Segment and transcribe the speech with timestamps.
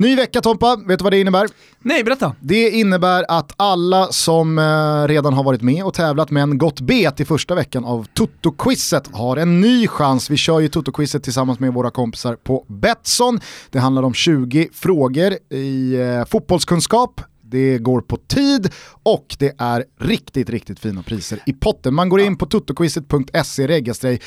[0.00, 1.48] Ny vecka Tompa, vet du vad det innebär?
[1.82, 2.34] Nej, berätta.
[2.40, 7.20] Det innebär att alla som eh, redan har varit med och tävlat men gått bet
[7.20, 10.30] i första veckan av Toto-quizet har en ny chans.
[10.30, 13.40] Vi kör ju Toto-quizet tillsammans med våra kompisar på Betsson.
[13.70, 17.20] Det handlar om 20 frågor i eh, fotbollskunskap,
[17.50, 18.72] det går på tid
[19.02, 21.94] och det är riktigt, riktigt fina priser i potten.
[21.94, 24.20] Man går in på totoquizet.se, reggar sig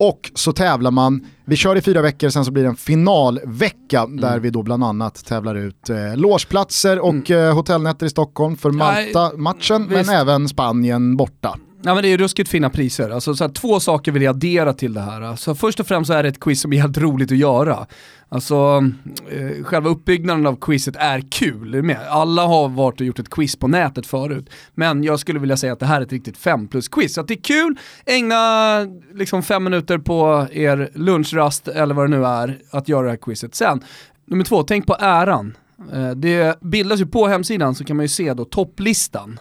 [0.00, 4.00] och så tävlar man, vi kör i fyra veckor, sen så blir det en finalvecka
[4.00, 4.20] mm.
[4.20, 7.48] där vi då bland annat tävlar ut eh, låsplatser och mm.
[7.48, 11.58] eh, hotellnätter i Stockholm för Malta-matchen, men även Spanien borta.
[11.82, 13.10] Ja, men det är ruskigt fina priser.
[13.10, 15.20] Alltså, så här, två saker vill jag addera till det här.
[15.20, 17.86] Alltså, först och främst så är det ett quiz som är helt roligt att göra.
[18.28, 18.84] Alltså,
[19.30, 21.82] eh, själva uppbyggnaden av quizet är kul.
[21.82, 21.98] Med.
[22.08, 24.50] Alla har varit och gjort ett quiz på nätet förut.
[24.74, 27.14] Men jag skulle vilja säga att det här är ett riktigt 5 plus-quiz.
[27.14, 28.80] Så att det är kul, ägna
[29.14, 33.16] liksom fem minuter på er lunchrast eller vad det nu är att göra det här
[33.16, 33.54] quizet.
[33.54, 33.80] Sen,
[34.26, 35.56] nummer två, tänk på äran.
[35.92, 39.38] Eh, det bildas ju på hemsidan så kan man ju se då topplistan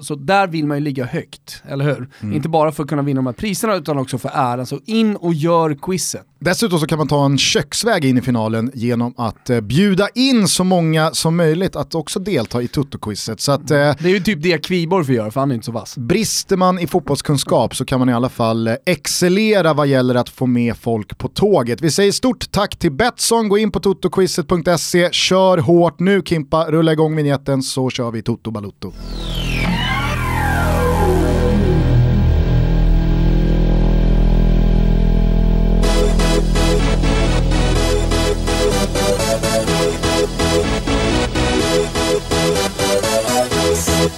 [0.00, 2.08] så där vill man ju ligga högt, eller hur?
[2.20, 2.34] Mm.
[2.34, 4.66] Inte bara för att kunna vinna de här priserna utan också för äran.
[4.66, 6.24] Så in och gör quizet.
[6.40, 10.48] Dessutom så kan man ta en köksväg in i finalen genom att eh, bjuda in
[10.48, 13.40] så många som möjligt att också delta i Toto-quizet.
[13.40, 15.66] Så att, eh, det är ju typ det Kviborg får göra för han är inte
[15.66, 15.96] så vass.
[15.96, 20.46] Brister man i fotbollskunskap så kan man i alla fall excellera vad gäller att få
[20.46, 21.80] med folk på tåget.
[21.80, 26.92] Vi säger stort tack till Betsson, gå in på totoquizet.se, kör hårt nu Kimpa, rulla
[26.92, 28.92] igång vignetten så kör vi Toto Balutto.
[43.98, 44.12] Varmt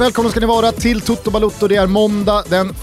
[0.00, 1.68] välkomna ska ni vara till Toto Balutto.
[1.68, 2.76] Det är måndag den 1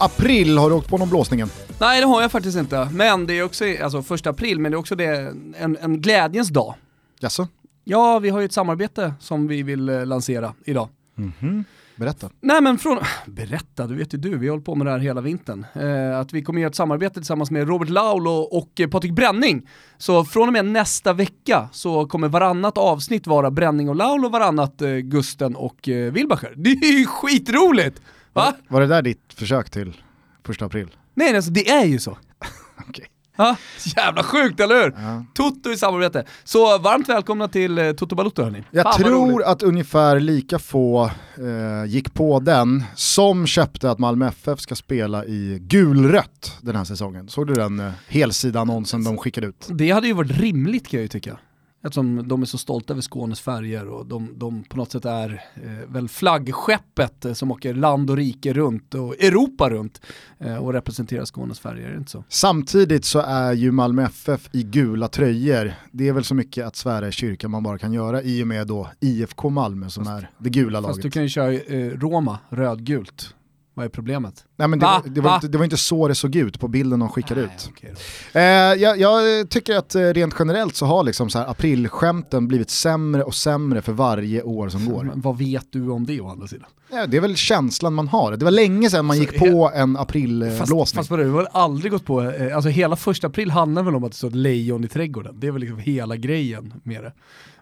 [0.00, 0.58] april.
[0.58, 1.48] Har du åkt på någon blåsningen?
[1.80, 2.88] Nej det har jag faktiskt inte.
[2.92, 6.48] Men det är också, alltså första april, men det är också det, en, en glädjens
[6.48, 6.74] dag.
[7.20, 7.48] Jaså?
[7.84, 10.88] Ja, vi har ju ett samarbete som vi vill eh, lansera idag.
[11.18, 11.64] Mm -hmm.
[11.96, 12.30] Berätta.
[12.40, 14.98] Nej men från, berätta, du vet ju du, vi har hållit på med det här
[14.98, 15.66] hela vintern.
[15.74, 19.68] Eh, att vi kommer göra ett samarbete tillsammans med Robert Laul och, eh, Patrik Bränning.
[19.98, 24.32] Så från och med nästa vecka så kommer varannat avsnitt vara Bränning och Laul och
[24.32, 26.54] varannat eh, Gusten och eh, Wilbacher.
[26.56, 28.00] Det är ju skitroligt!
[28.32, 28.44] Va?
[28.44, 29.96] Var, var det där ditt försök till
[30.44, 30.88] första april?
[31.14, 32.18] Nej, alltså det är ju så.
[32.88, 33.06] okay.
[33.36, 33.56] Ha?
[33.96, 34.94] Jävla sjukt, eller hur?
[34.98, 35.24] Ja.
[35.34, 36.24] Toto i samarbete.
[36.44, 38.64] Så varmt välkomna till eh, Toto Balotto hörni.
[38.70, 44.28] Jag Fan, tror att ungefär lika få eh, gick på den som köpte att Malmö
[44.28, 47.28] FF ska spela i gulrött den här säsongen.
[47.28, 49.66] Såg du den eh, helsida annonsen de skickade ut?
[49.70, 51.38] Det hade ju varit rimligt kan jag ju tycka.
[51.86, 55.44] Eftersom de är så stolta över Skånes färger och de, de på något sätt är
[55.54, 60.00] eh, väl flaggskeppet eh, som åker land och rike runt och Europa runt
[60.38, 62.24] eh, och representerar Skånes färger, är det inte så?
[62.28, 66.76] Samtidigt så är ju Malmö FF i gula tröjor, det är väl så mycket att
[66.76, 70.22] svära i kyrkan man bara kan göra i och med då IFK Malmö som fast,
[70.22, 70.96] är det gula laget.
[70.96, 73.34] Fast du kan ju köra eh, Roma, rödgult.
[73.76, 74.44] Vad är problemet?
[74.56, 76.68] Nej, men det, var, det, var inte, det, var, inte, så det såg ut på
[76.68, 77.70] bilden de skickade Nej, ut.
[77.70, 77.90] Okay
[78.32, 78.42] eh,
[78.82, 83.22] jag, jag, tycker att eh, rent generellt så har liksom så här aprilskämten blivit sämre
[83.22, 85.04] och sämre för varje år som går.
[85.04, 86.66] Men vad vet du om det å andra sidan?
[86.90, 88.36] Ja, det är väl känslan man har.
[88.36, 90.78] Det var länge sedan man alltså, gick på en aprilblåsning.
[90.78, 94.04] Fast, fast du har aldrig gått på, eh, alltså hela första april handlar väl om
[94.04, 95.40] att det står ett lejon i trädgården.
[95.40, 97.12] Det är väl liksom hela grejen med det.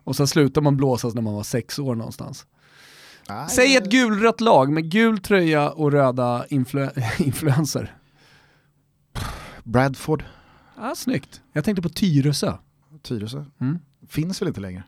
[0.05, 2.47] Och sen slutar man blåsas när man var sex år någonstans.
[3.29, 7.97] Nej, Säg ett gulrött lag med gul tröja och röda influ influenser.
[9.65, 10.25] Bradford.
[10.77, 11.41] Ja, snyggt.
[11.53, 12.53] Jag tänkte på Tyresö.
[13.03, 13.45] Tyresö?
[13.61, 13.79] Mm.
[14.09, 14.83] Finns väl inte längre?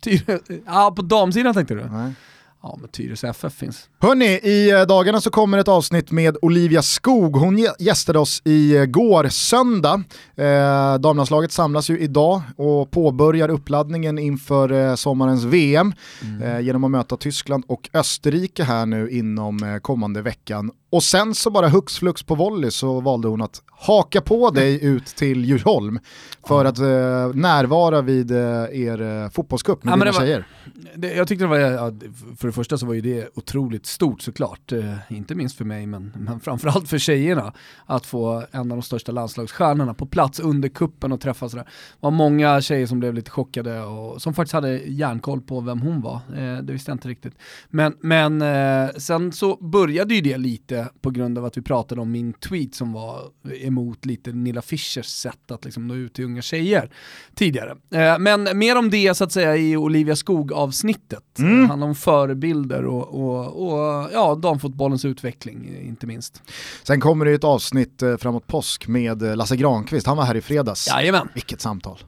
[0.00, 1.84] Tyre ja, på damsidan tänkte du?
[1.90, 2.12] Nej.
[2.62, 3.88] Ja, men Tyresö FF finns.
[3.98, 7.36] Hörni, i eh, dagarna så kommer ett avsnitt med Olivia Skog.
[7.36, 10.02] Hon gästade oss i eh, går söndag.
[10.36, 16.42] Eh, damlandslaget samlas ju idag och påbörjar uppladdningen inför eh, sommarens VM mm.
[16.42, 20.70] eh, genom att möta Tyskland och Österrike här nu inom eh, kommande veckan.
[20.90, 24.84] Och sen så bara hux flux på volley så valde hon att haka på dig
[24.84, 25.98] ut till Djursholm
[26.46, 26.84] för att eh,
[27.34, 28.38] närvara vid eh,
[28.72, 30.46] er eh, fotbollscup med ja, dina var, tjejer.
[30.94, 31.92] Det, jag tyckte det var, ja,
[32.38, 35.86] för det första så var ju det otroligt stort såklart, eh, inte minst för mig
[35.86, 37.52] men, men framförallt för tjejerna,
[37.86, 41.64] att få en av de största landslagsstjärnorna på plats under kuppen och träffa sådär.
[41.64, 41.70] Det
[42.00, 46.00] var många tjejer som blev lite chockade och som faktiskt hade järnkoll på vem hon
[46.00, 47.34] var, eh, det visste jag inte riktigt.
[47.68, 51.62] Men, men eh, sen så började ju det lite det på grund av att vi
[51.62, 53.30] pratade om min tweet som var
[53.60, 56.90] emot lite Nilla Fischers sätt att liksom nå ut till unga tjejer
[57.34, 57.70] tidigare.
[57.70, 61.38] Eh, men mer om det så att säga i Olivia Skog-avsnittet.
[61.38, 61.60] Mm.
[61.60, 66.42] Det handlar om förebilder och, och, och ja, damfotbollens utveckling inte minst.
[66.82, 70.40] Sen kommer det ett avsnitt eh, framåt påsk med Lasse Granqvist, han var här i
[70.40, 70.88] fredags.
[70.88, 71.28] Jajamän.
[71.34, 71.98] Vilket samtal.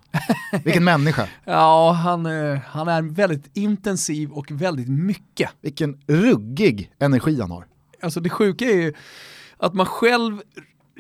[0.64, 1.28] Vilken människa.
[1.44, 2.26] Ja, han,
[2.66, 5.50] han är väldigt intensiv och väldigt mycket.
[5.60, 7.66] Vilken ruggig energi han har.
[8.02, 8.92] Alltså det sjuka är ju
[9.56, 10.42] att man själv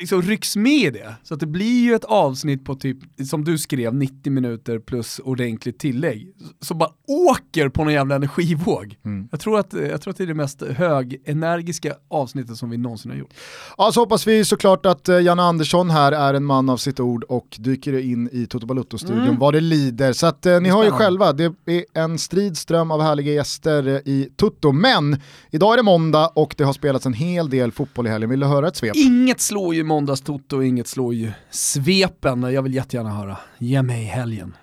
[0.02, 1.14] liksom rycks med i det.
[1.22, 5.18] Så att det blir ju ett avsnitt på typ, som du skrev, 90 minuter plus
[5.18, 6.34] ordentligt tillägg.
[6.60, 8.96] Som bara åker på någon jävla energivåg.
[9.04, 9.28] Mm.
[9.30, 13.10] Jag, tror att, jag tror att det är det mest högenergiska avsnittet som vi någonsin
[13.10, 13.34] har gjort.
[13.78, 17.00] Ja, så hoppas vi såklart att uh, Janne Andersson här är en man av sitt
[17.00, 19.38] ord och dyker in i Toto Balutto-studion mm.
[19.38, 20.12] vad det lider.
[20.12, 23.88] Så att uh, ni har ju själva, det är en strid ström av härliga gäster
[23.88, 24.72] uh, i Toto.
[24.72, 25.20] Men
[25.50, 28.30] idag är det måndag och det har spelats en hel del fotboll i helgen.
[28.30, 28.96] Vill du höra ett svep?
[28.96, 32.42] Inget slår ju måndagstoto och inget slår ju svepen.
[32.42, 33.36] Jag vill jättegärna höra.
[33.58, 34.56] Ge mig helgen.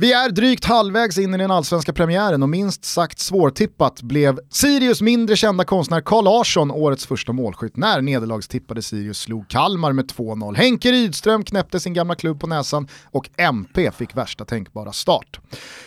[0.00, 5.00] Vi är drygt halvvägs in i den allsvenska premiären och minst sagt svårtippat blev Sirius
[5.00, 10.54] mindre kända konstnär Carl Larsson årets första målskytt när nederlagstippade Sirius slog Kalmar med 2-0.
[10.54, 15.40] Henke Rydström knäppte sin gamla klubb på näsan och MP fick värsta tänkbara start.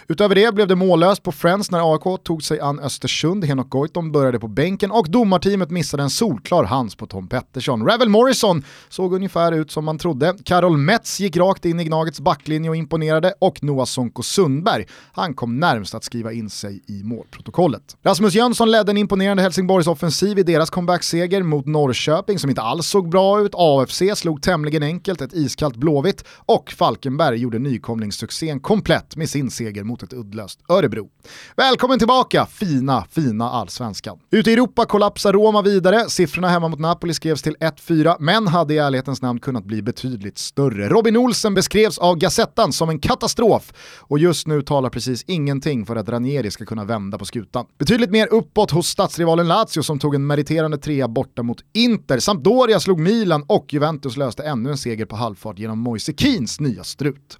[0.08, 4.12] Utöver det blev det mållöst på Friends när AIK tog sig an Östersund, Henok Goitom
[4.12, 7.88] började på bänken och domarteamet missade en solklar hands på Tom Pettersson.
[7.88, 10.36] Ravel Morrison såg ungefär ut som man trodde.
[10.46, 15.34] Carol Metz gick rakt in i Gnagets backlinje och imponerade och Noah Sonko Sundberg, han
[15.34, 17.98] kom närmst att skriva in sig i målprotokollet.
[18.04, 22.88] Rasmus Jönsson ledde en imponerande Helsingborgs offensiv i deras comebackseger mot Norrköping som inte alls
[22.88, 23.52] såg bra ut.
[23.56, 29.84] AFC slog tämligen enkelt ett iskallt Blåvitt och Falkenberg gjorde nykomlingssuccén komplett med sin seger
[29.84, 31.10] mot ett uddlöst Örebro.
[31.56, 34.18] Välkommen tillbaka, fina, fina allsvenskan.
[34.32, 38.74] Ute i Europa kollapsar Roma vidare, siffrorna hemma mot Napoli skrevs till 1-4, men hade
[38.74, 40.90] i ärlighetens namn kunnat bli betydligt större.
[40.90, 45.96] Robin Olsen beskrevs av Gazettan som en katastrof och just nu talar precis ingenting för
[45.96, 47.66] att Ranieri ska kunna vända på skutan.
[47.78, 52.20] Betydligt mer uppåt hos stadsrivalen Lazio som tog en meriterande trea borta mot Inter.
[52.20, 56.84] Sampdoria slog Milan och Juventus löste ännu en seger på halvfart genom Moise Keens nya
[56.84, 57.38] strut.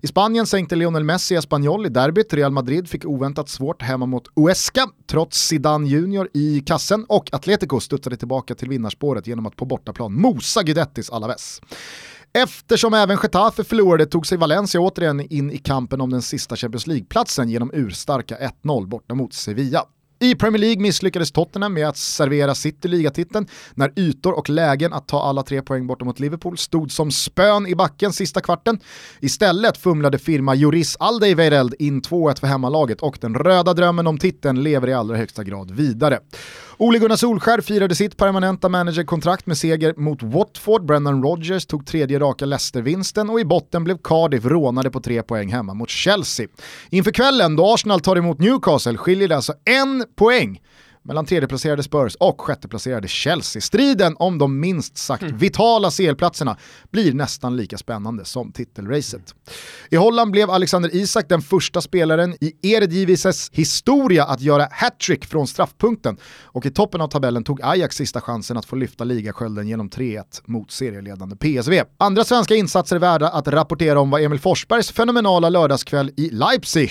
[0.00, 4.28] I Spanien sänkte Lionel Messi Espanyol i derbyt, Real Madrid fick oväntat svårt hemma mot
[4.36, 9.64] Uesca, trots Zidane Junior i kassen och Atletico studsade tillbaka till vinnarspåret genom att på
[9.64, 11.60] bortaplan mosa Guidettis Alaves.
[12.42, 16.86] Eftersom även Getafe förlorade tog sig Valencia återigen in i kampen om den sista Champions
[16.86, 19.84] League-platsen genom urstarka 1-0 borta mot Sevilla.
[20.20, 25.08] I Premier League misslyckades Tottenham med att servera City ligatiteln när ytor och lägen att
[25.08, 28.78] ta alla tre poäng borta mot Liverpool stod som spön i backen sista kvarten.
[29.20, 30.96] Istället fumlade firma Juris
[31.36, 35.44] Weireld in 2-1 för hemmalaget och den röda drömmen om titeln lever i allra högsta
[35.44, 36.20] grad vidare.
[36.80, 42.18] Ole Gunnar Solskär firade sitt permanenta managerkontrakt med seger mot Watford, Brendan Rodgers tog tredje
[42.18, 46.46] raka Leicester-vinsten och i botten blev Cardiff rånade på tre poäng hemma mot Chelsea.
[46.90, 50.60] Inför kvällen då Arsenal tar emot Newcastle skiljer det alltså en poäng
[51.02, 53.62] mellan tredjeplacerade Spurs och sjätteplacerade Chelsea.
[53.62, 55.38] Striden om de minst sagt mm.
[55.38, 56.56] vitala CL-platserna
[56.90, 59.34] blir nästan lika spännande som titelracet.
[59.90, 65.46] I Holland blev Alexander Isak den första spelaren i Eredivises historia att göra hattrick från
[65.46, 69.90] straffpunkten och i toppen av tabellen tog Ajax sista chansen att få lyfta ligaskölden genom
[69.90, 71.82] 3-1 mot serieledande PSV.
[71.98, 76.90] Andra svenska insatser värda att rapportera om var Emil Forsbergs fenomenala lördagskväll i Leipzig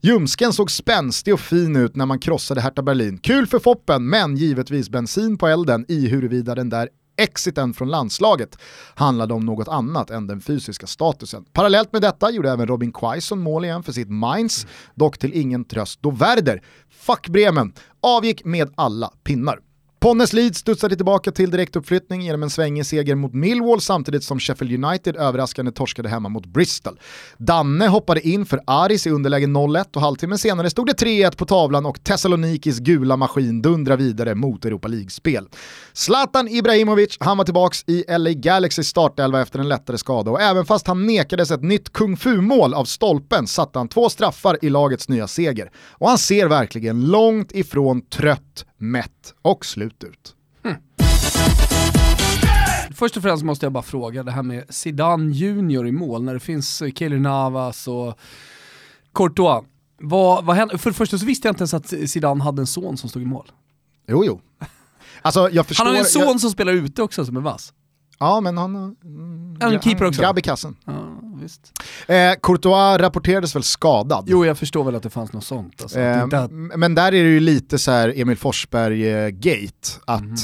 [0.00, 3.18] Ljumsken såg spänstig och fin ut när man krossade Hertha Berlin.
[3.18, 8.58] Kul för Foppen, men givetvis bensin på elden i huruvida den där exiten från landslaget
[8.94, 11.44] handlade om något annat än den fysiska statusen.
[11.52, 15.64] Parallellt med detta gjorde även Robin Quaison mål igen för sitt Mainz, dock till ingen
[15.64, 19.58] tröst då Werder, fuck Bremen, avgick med alla pinnar.
[20.00, 24.84] Ponnes Leeds studsade tillbaka till direktuppflyttning genom en svängig seger mot Millwall samtidigt som Sheffield
[24.84, 27.00] United överraskande torskade hemma mot Bristol.
[27.38, 31.44] Danne hoppade in för Aris i underläge 0-1 och halvtimmen senare stod det 3-1 på
[31.44, 35.48] tavlan och Thessalonikis gula maskin dundrar vidare mot Europa League-spel.
[35.92, 40.64] Zlatan Ibrahimovic, han var tillbaks i LA Galaxy startelva efter en lättare skada och även
[40.64, 45.08] fast han nekades ett nytt kung fu-mål av stolpen satte han två straffar i lagets
[45.08, 45.70] nya seger.
[45.90, 50.34] Och han ser verkligen långt ifrån trött mätt och slut ut.
[50.62, 50.76] Hmm.
[52.94, 56.34] Först och främst måste jag bara fråga det här med Zidane Junior i mål när
[56.34, 58.18] det finns Keylor Navas och
[59.14, 59.64] Courtois.
[60.00, 60.78] Vad, vad hände?
[60.78, 63.22] För det första så visste jag inte ens att Zidane hade en son som stod
[63.22, 63.50] i mål.
[64.06, 64.40] Jo, jo.
[65.22, 66.40] Alltså, förstår, han har en son jag...
[66.40, 67.72] som spelar ute också som är vass.
[68.20, 68.96] Ja, men han...
[69.04, 70.20] Mm, keeper också.
[70.20, 70.76] Grabb i kassen.
[70.84, 71.72] Ja, visst.
[72.06, 74.24] Eh, Courtois rapporterades väl skadad.
[74.28, 75.82] Jo, jag förstår väl att det fanns något sånt.
[75.82, 76.50] Alltså, eh, att...
[76.50, 80.36] Men där är det ju lite så här Emil Forsberg-gate, att mm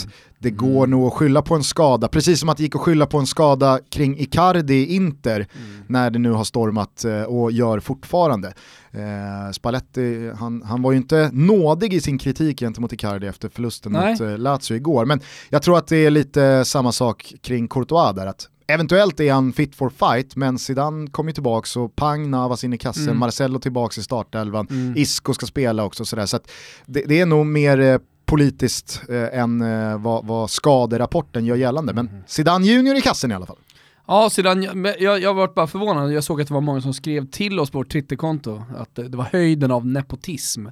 [0.44, 3.06] det går nog att skylla på en skada, precis som att det gick att skylla
[3.06, 5.84] på en skada kring Icardi i Inter, mm.
[5.86, 8.52] när det nu har stormat eh, och gör fortfarande.
[8.92, 13.92] Eh, Spalletti, han, han var ju inte nådig i sin kritik gentemot Icardi efter förlusten
[13.92, 14.10] Nej.
[14.10, 18.14] mot eh, Lazio igår, men jag tror att det är lite samma sak kring Courtois
[18.14, 22.30] där, att Eventuellt är han fit for fight, men Zidane kommer ju tillbaka och pang,
[22.30, 23.18] Navas in i kassen, mm.
[23.18, 24.94] Marcelo tillbaka i startelvan, mm.
[24.96, 26.26] Isco ska spela också sådär.
[26.26, 26.38] Så
[26.86, 31.92] det, det, är nog mer eh, politiskt eh, än eh, vad, vad skaderapporten gör gällande.
[31.92, 32.22] Men mm.
[32.26, 33.56] Zidane Junior i kassen i alla fall.
[34.06, 34.62] Ja, sedan,
[34.98, 37.70] jag, jag varit bara förvånad, jag såg att det var många som skrev till oss
[37.70, 40.66] på vårt Twitterkonto att det, det var höjden av nepotism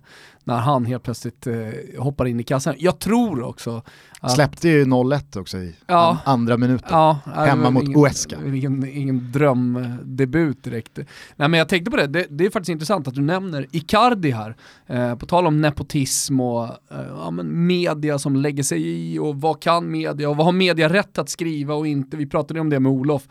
[0.45, 1.55] när han helt plötsligt eh,
[1.99, 2.75] hoppar in i kassan.
[2.79, 3.83] Jag tror också
[4.23, 4.35] att...
[4.35, 8.37] Släppte ju 0-1 också i ja, andra minuten, ja, hemma mot ingen, Uesca.
[8.47, 10.99] Ingen, ingen drömdebut direkt.
[11.37, 14.31] Nej men jag tänkte på det, det, det, är faktiskt intressant att du nämner Icardi
[14.31, 14.57] här.
[14.87, 16.71] Eh, på tal om nepotism och eh,
[17.09, 20.89] ja, men media som lägger sig i och vad kan media och vad har media
[20.89, 22.17] rätt att skriva och inte.
[22.17, 23.23] Vi pratade om det med Olof.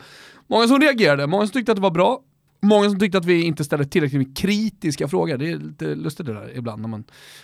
[0.48, 2.20] Många som reagerade, många som tyckte att det var bra,
[2.64, 5.38] Många som tyckte att vi inte ställde tillräckligt kritiska frågor.
[5.38, 7.04] Det är lite lustigt det där ibland när man,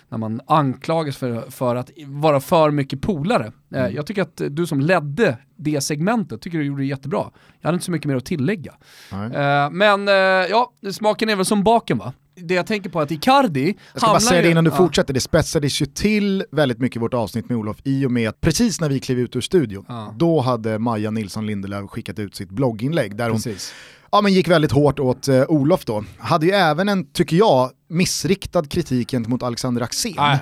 [0.09, 3.51] när man anklagas för, för att vara för mycket polare.
[3.74, 3.95] Eh, mm.
[3.95, 7.31] Jag tycker att du som ledde det segmentet, tycker du gjorde det jättebra.
[7.62, 8.74] Jag hade inte så mycket mer att tillägga.
[9.12, 9.25] Nej.
[9.25, 12.13] Eh, men eh, ja, smaken är väl som baken va?
[12.41, 14.77] det jag tänker på är att Icardi Jag ska bara säga det innan du ja.
[14.77, 18.41] fortsätter, det spetsades ju till väldigt mycket vårt avsnitt med Olof i och med att
[18.41, 20.13] precis när vi klev ut ur studion, ja.
[20.17, 23.74] då hade Maja Nilsson Lindelöf skickat ut sitt blogginlägg där precis.
[24.12, 26.04] Ja, men gick väldigt hårt åt uh, Olof då.
[26.18, 30.14] Hade ju även en, tycker jag, missriktad kritik gentemot Alexander Axén.
[30.18, 30.40] Nej,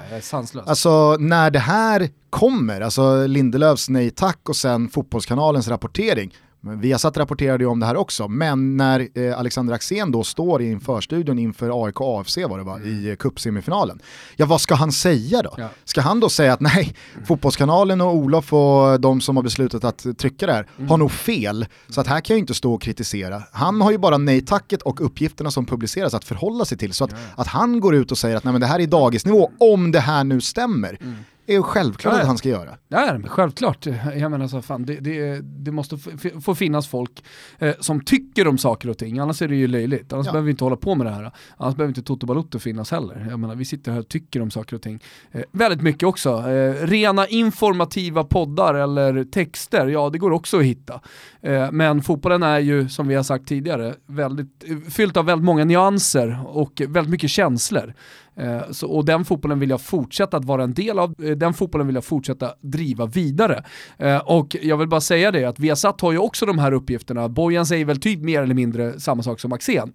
[0.68, 6.34] Alltså när det här kommer, alltså Lindelöfs nej tack och sen Fotbollskanalens rapportering,
[6.68, 10.80] Viasat rapporterade ju om det här också, men när eh, Alexander Axén då står i
[10.80, 12.88] förstudion inför AIK AFC var det va, mm.
[12.90, 14.00] i cupsemifinalen.
[14.36, 15.54] Ja vad ska han säga då?
[15.58, 15.70] Ja.
[15.84, 17.26] Ska han då säga att nej, mm.
[17.26, 20.90] Fotbollskanalen och Olof och de som har beslutat att trycka det här mm.
[20.90, 23.44] har nog fel, så att här kan jag inte stå och kritisera.
[23.52, 27.12] Han har ju bara nej-tacket och uppgifterna som publiceras att förhålla sig till, så att,
[27.12, 27.18] ja.
[27.36, 30.00] att han går ut och säger att nej men det här är dagisnivå, om det
[30.00, 30.98] här nu stämmer.
[31.48, 32.78] Är ju självklart ja, att han ska göra.
[32.88, 33.86] Ja, självklart.
[34.16, 35.98] Jag menar så fan, det, det, det måste
[36.42, 37.24] få finnas folk
[37.60, 40.14] eh, som tycker om saker och ting, annars är det ju löjligt.
[40.14, 40.32] Annars ja.
[40.32, 41.32] behöver vi inte hålla på med det här.
[41.58, 43.28] Annars behöver inte Toto Balotto finnas heller.
[43.30, 45.04] Jag menar, vi sitter här och tycker om saker och ting.
[45.32, 46.30] Eh, väldigt mycket också.
[46.30, 51.02] Eh, rena informativa poddar eller texter, ja det går också att hitta.
[51.42, 55.66] Eh, men fotbollen är ju, som vi har sagt tidigare, väldigt, fyllt av väldigt många
[55.66, 57.94] nyanser och väldigt mycket känslor.
[58.38, 61.54] Eh, så, och den fotbollen vill jag fortsätta att vara en del av, eh, den
[61.54, 63.64] fotbollen vill jag fortsätta driva vidare.
[63.98, 67.30] Eh, och jag vill bara säga det att Viasat har ju också de här uppgifterna,
[67.30, 69.94] Bojan säger väl typ mer eller mindre samma sak som Axén.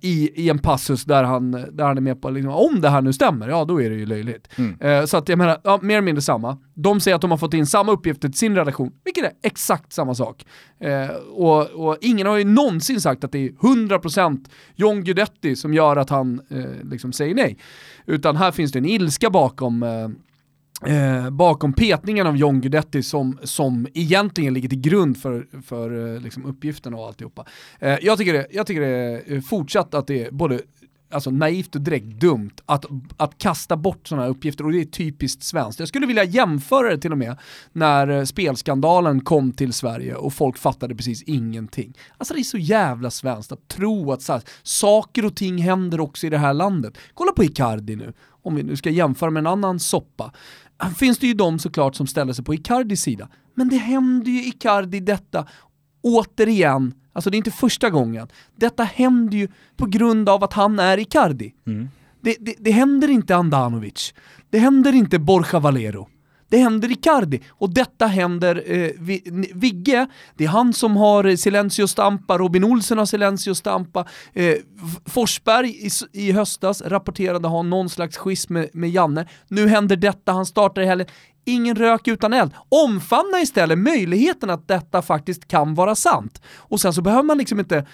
[0.00, 3.02] I, I en passus där han, där han är med på, liksom, om det här
[3.02, 4.48] nu stämmer, ja då är det ju löjligt.
[4.56, 5.06] Mm.
[5.06, 6.58] Så att jag menar, ja, mer eller mindre samma.
[6.74, 9.92] De säger att de har fått in samma uppgifter till sin redaktion, vilket är exakt
[9.92, 10.46] samma sak.
[11.30, 15.96] och, och ingen har ju någonsin sagt att det är 100% John Guidetti som gör
[15.96, 16.40] att han
[16.82, 17.58] liksom säger nej.
[18.06, 19.84] Utan här finns det en ilska bakom
[20.86, 26.20] eh, bakom petningen av John Guidetti som, som egentligen ligger till grund för, för eh,
[26.20, 27.46] liksom uppgiften och alltihopa.
[27.78, 30.60] Eh, jag, tycker det, jag tycker det är fortsatt att det är både
[31.10, 32.84] alltså naivt och direkt dumt att,
[33.16, 35.78] att kasta bort sådana här uppgifter och det är typiskt svenskt.
[35.78, 37.36] Jag skulle vilja jämföra det till och med
[37.72, 41.94] när eh, spelskandalen kom till Sverige och folk fattade precis ingenting.
[42.18, 46.00] Alltså det är så jävla svenskt att tro att så här, saker och ting händer
[46.00, 46.98] också i det här landet.
[47.14, 50.32] Kolla på Icardi nu, om vi nu ska jämföra med en annan soppa.
[50.96, 53.28] Finns det ju de såklart som ställer sig på Icardis sida.
[53.54, 55.46] Men det händer ju Icardi detta
[56.02, 58.28] återigen Alltså det är inte första gången.
[58.56, 61.54] Detta händer ju på grund av att han är Icardi.
[61.66, 61.88] Mm.
[62.20, 64.14] Det, det, det, händer inte Andanovic.
[64.50, 66.08] Det händer inte Borja Valero.
[66.50, 67.40] Det händer Icardi.
[67.48, 68.90] Och detta händer eh,
[69.54, 74.06] Vigge, det är han som har Silencio Stampa, Robin Olsen har Silencio Stampa.
[74.32, 74.54] Eh,
[75.06, 79.26] Forsberg i, i höstas rapporterade ha någon slags schism med, med Janne.
[79.48, 81.06] Nu händer detta, han startar i helgen
[81.44, 82.52] ingen rök utan eld.
[82.68, 86.42] Omfamna istället möjligheten att detta faktiskt kan vara sant.
[86.56, 87.86] Och sen så behöver man liksom inte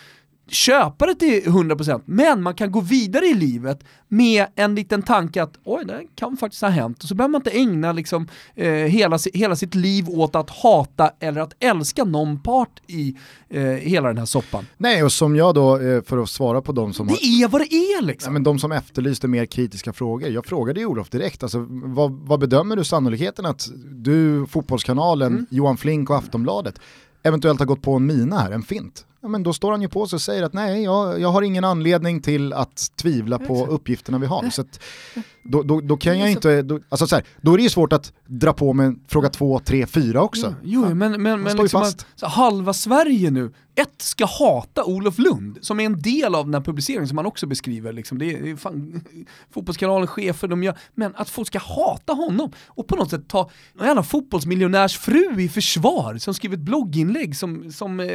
[0.48, 5.42] köpa det till 100% men man kan gå vidare i livet med en liten tanke
[5.42, 7.02] att oj, det kan faktiskt ha hänt.
[7.02, 11.10] Och så behöver man inte ägna liksom, eh, hela, hela sitt liv åt att hata
[11.20, 13.16] eller att älska någon part i
[13.48, 14.66] eh, hela den här soppan.
[14.76, 17.06] Nej, och som jag då, eh, för att svara på de som...
[17.06, 17.44] Det har...
[17.44, 18.30] är vad det är liksom!
[18.30, 20.28] Ja, men de som efterlyste mer kritiska frågor.
[20.28, 25.46] Jag frågade ju Olof direkt, alltså, vad, vad bedömer du sannolikheten att du, Fotbollskanalen, mm.
[25.50, 26.80] Johan Flink och Aftonbladet
[27.22, 29.06] eventuellt har gått på en mina här, en fint?
[29.26, 31.42] Ja, men då står han ju på sig och säger att nej, jag, jag har
[31.42, 34.50] ingen anledning till att tvivla på uppgifterna vi har.
[34.50, 34.80] Så att,
[35.48, 37.92] då, då, då kan jag inte, då, alltså så här, då är det ju svårt
[37.92, 40.54] att dra på med fråga två, tre, fyra också.
[40.62, 45.18] Jo, jo men, men, men liksom att, så, halva Sverige nu, ett ska hata Olof
[45.18, 47.92] Lund, som är en del av den här publiceringen som han också beskriver.
[47.92, 48.18] Liksom.
[48.18, 49.04] Det är, det är fan,
[49.50, 53.50] fotbollskanalen, chefer, de gör, men att folk ska hata honom och på något sätt ta
[53.80, 58.06] en jävla fotbollsmiljonärs fru i försvar som skriver ett blogginlägg som, som eh,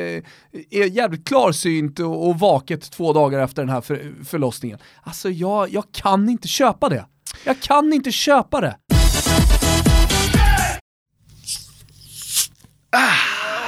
[0.69, 4.79] är jävligt klarsynt och, och vaket två dagar efter den här för, förlossningen.
[5.03, 7.05] Alltså jag, jag kan inte köpa det.
[7.43, 8.75] Jag kan inte köpa det.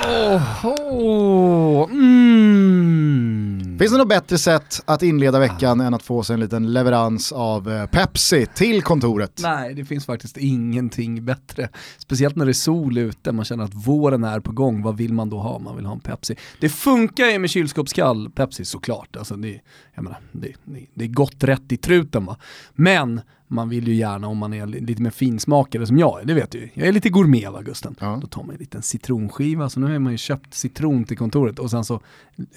[0.06, 3.78] Oh, oh, mm.
[3.80, 7.32] Finns det något bättre sätt att inleda veckan än att få sig en liten leverans
[7.32, 9.40] av eh, Pepsi till kontoret?
[9.44, 11.70] Nej, det finns faktiskt ingenting bättre.
[11.98, 14.82] Speciellt när det är sol ute, man känner att våren är på gång.
[14.82, 15.60] Vad vill man då ha?
[15.60, 16.36] Man vill ha en Pepsi.
[16.60, 19.16] Det funkar ju med kylskåpskall Pepsi såklart.
[19.16, 19.60] Alltså det,
[19.94, 22.38] jag menar, det, det, det är gott rätt i truten va.
[22.74, 23.22] Men
[23.54, 26.52] man vill ju gärna om man är lite mer finsmakare som jag är, det vet
[26.52, 27.96] du Jag är lite gourmet va Gusten.
[28.00, 28.20] Ja.
[28.22, 31.60] Då tar man en liten citronskiva, så nu har man ju köpt citron till kontoret
[31.60, 32.02] och sen så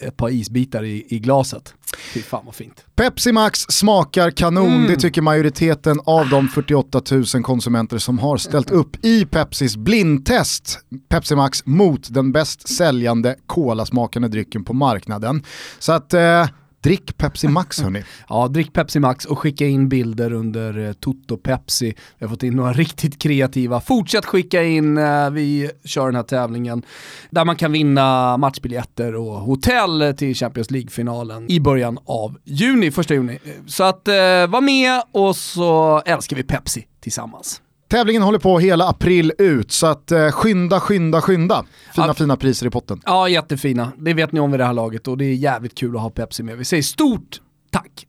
[0.00, 1.74] ett par isbitar i, i glaset.
[2.14, 2.84] Fy fan vad fint.
[2.94, 4.86] Pepsi Max smakar kanon, mm.
[4.86, 10.80] det tycker majoriteten av de 48 000 konsumenter som har ställt upp i Pepsis blindtest.
[11.08, 15.42] Pepsi Max mot den bäst säljande kolasmakande drycken på marknaden.
[15.78, 16.46] Så att eh,
[16.86, 18.04] Drick Pepsi Max hörni.
[18.28, 21.94] ja, drick Pepsi Max och skicka in bilder under eh, Toto Pepsi.
[22.18, 23.80] Vi har fått in några riktigt kreativa.
[23.80, 26.82] Fortsätt skicka in, eh, vi kör den här tävlingen
[27.30, 33.14] där man kan vinna matchbiljetter och hotell till Champions League-finalen i början av juni, första
[33.14, 33.38] juni.
[33.66, 34.14] Så att eh,
[34.46, 37.60] var med och så älskar vi Pepsi tillsammans.
[37.88, 41.64] Tävlingen håller på hela april ut, så att eh, skynda, skynda, skynda.
[41.94, 42.14] Fina, ja.
[42.14, 43.00] fina priser i potten.
[43.04, 43.92] Ja, jättefina.
[43.98, 46.10] Det vet ni om vid det här laget och det är jävligt kul att ha
[46.10, 46.58] Pepsi med.
[46.58, 47.40] Vi säger stort
[47.70, 48.06] tack!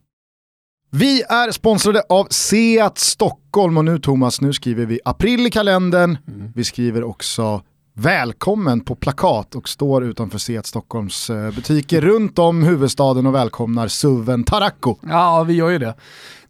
[0.92, 6.18] Vi är sponsrade av Seat Stockholm och nu Thomas, nu skriver vi april i kalendern.
[6.28, 6.52] Mm.
[6.56, 7.62] Vi skriver också
[7.94, 13.88] välkommen på plakat och står utanför Seat Stockholms eh, butiker runt om huvudstaden och välkomnar
[13.88, 14.96] SUVen Taracco.
[15.10, 15.96] Ja, vi gör ju det.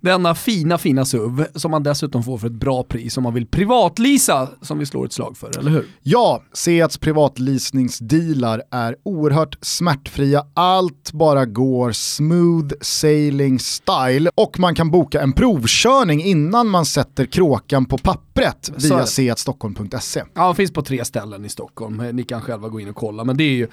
[0.08, 3.48] Denna fina, fina SUV som man dessutom får för ett bra pris om man vill
[3.48, 5.86] privatlisa som vi slår ett slag för, eller hur?
[6.04, 10.46] Ja, Seats privatleasningsdealar är oerhört smärtfria.
[10.54, 17.26] Allt bara går smooth sailing style och man kan boka en provkörning innan man sätter
[17.26, 20.24] kråkan på pappret via seatstockholm.se.
[20.34, 22.04] Ja, finns på tre ställen i Stockholm.
[22.14, 23.68] Ni kan själva gå in och kolla, men det är ju,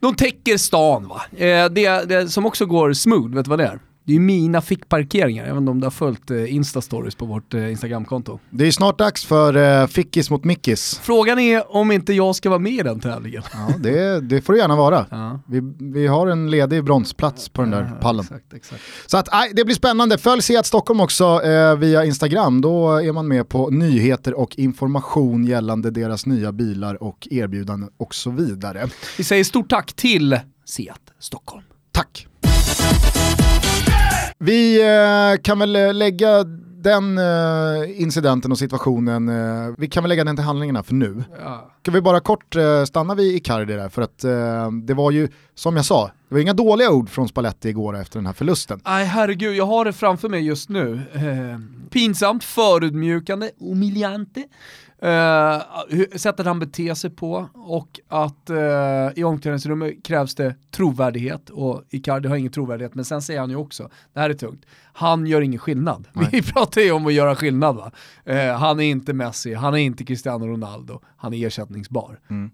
[0.00, 1.22] de täcker stan va.
[1.32, 3.80] Eh, det, det som också går smooth, vet du vad det är?
[4.06, 7.70] Det är ju mina fickparkeringar, inte om du har följt eh, Insta-stories på vårt eh,
[7.70, 8.38] Instagram-konto.
[8.50, 11.00] Det är snart dags för eh, Fickis mot Mickis.
[11.02, 13.42] Frågan är om inte jag ska vara med i den tävlingen.
[13.52, 15.06] Ja, det, det får du gärna vara.
[15.10, 15.40] Ja.
[15.46, 18.24] Vi, vi har en ledig bronsplats på den där ja, pallen.
[18.24, 18.82] Exakt, exakt.
[19.06, 20.18] Så att, aj, det blir spännande.
[20.18, 22.60] Följ Seat Stockholm också eh, via Instagram.
[22.60, 28.14] Då är man med på nyheter och information gällande deras nya bilar och erbjudanden och
[28.14, 28.88] så vidare.
[29.18, 31.64] Vi säger stort tack till Seat Stockholm.
[31.92, 32.26] Tack.
[34.38, 36.44] Vi eh, kan väl eh, lägga
[36.82, 39.30] den eh, incidenten och situationen,
[39.78, 41.24] vi kan väl lägga den till handlingarna för nu.
[41.40, 41.70] Ja.
[41.82, 44.18] Ska vi bara kort stanna vid Icardi där, för att
[44.86, 48.18] det var ju, som jag sa, det var inga dåliga ord från Spalletti igår efter
[48.18, 48.80] den här förlusten.
[48.84, 51.00] Nej herregud, jag har det framför mig just nu.
[51.90, 54.44] Pinsamt, förödmjukande, humiliante.
[55.02, 55.60] Uh,
[56.16, 62.28] sättet han beter sig på och att uh, i omklädningsrummet krävs det trovärdighet och Icardi
[62.28, 65.40] har ingen trovärdighet men sen säger han ju också, det här är tungt, han gör
[65.40, 66.08] ingen skillnad.
[66.12, 66.28] Nej.
[66.32, 67.90] Vi pratar ju om att göra skillnad va.
[68.30, 72.20] Uh, han är inte Messi, han är inte Cristiano Ronaldo, han är ersättningsbar.
[72.30, 72.50] Mm.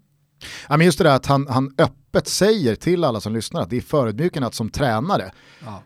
[0.69, 3.69] Ja, men just det där att han, han öppet säger till alla som lyssnar att
[3.69, 5.31] det är förödmjukande att som tränare
[5.65, 5.83] ja.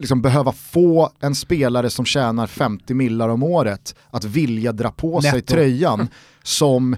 [0.00, 5.20] Liksom behöva få en spelare som tjänar 50 millar om året att vilja dra på
[5.20, 5.30] Netto.
[5.30, 6.08] sig tröjan
[6.42, 6.96] som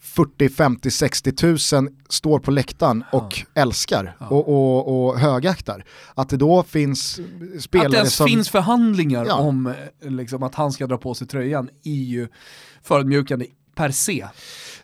[0.00, 3.62] 40, 50, 60 tusen står på läktaren och ja.
[3.62, 4.26] älskar ja.
[4.28, 5.84] Och, och, och, högaktar.
[6.14, 7.20] Att det då finns
[7.60, 8.26] spelare Att det ens som...
[8.26, 9.34] finns förhandlingar ja.
[9.34, 12.28] om liksom, att han ska dra på sig tröjan är ju
[12.82, 14.26] förödmjukande per se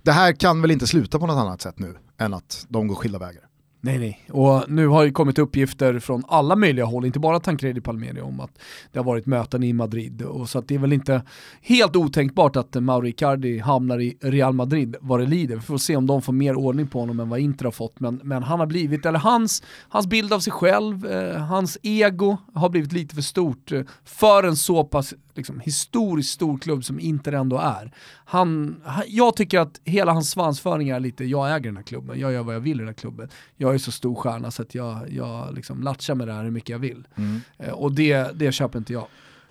[0.02, 2.94] det här kan väl inte sluta på något annat sätt nu än att de går
[2.94, 3.47] skilda vägar.
[3.80, 4.24] Nej, nej.
[4.30, 8.40] Och nu har det kommit uppgifter från alla möjliga håll, inte bara Tancredi Palmeri, om
[8.40, 8.58] att
[8.92, 10.22] det har varit möten i Madrid.
[10.22, 11.22] Och så att det är väl inte
[11.62, 15.56] helt otänkbart att Mauri Icardi hamnar i Real Madrid vad det lider.
[15.56, 18.00] Vi får se om de får mer ordning på honom än vad Inter har fått.
[18.00, 22.36] Men, men han har blivit, eller hans, hans bild av sig själv, eh, hans ego
[22.54, 27.00] har blivit lite för stort eh, för en så pass liksom, historiskt stor klubb som
[27.00, 27.92] Inter ändå är.
[28.24, 32.20] Han, han, jag tycker att hela hans svansföring är lite, jag äger den här klubben,
[32.20, 33.28] jag gör vad jag vill i den här klubben.
[33.56, 36.50] Jag är så stor stjärna så att jag, jag liksom latchar med det här hur
[36.50, 37.06] mycket jag vill.
[37.16, 37.40] Mm.
[37.58, 39.06] Eh, och det, det köper inte jag.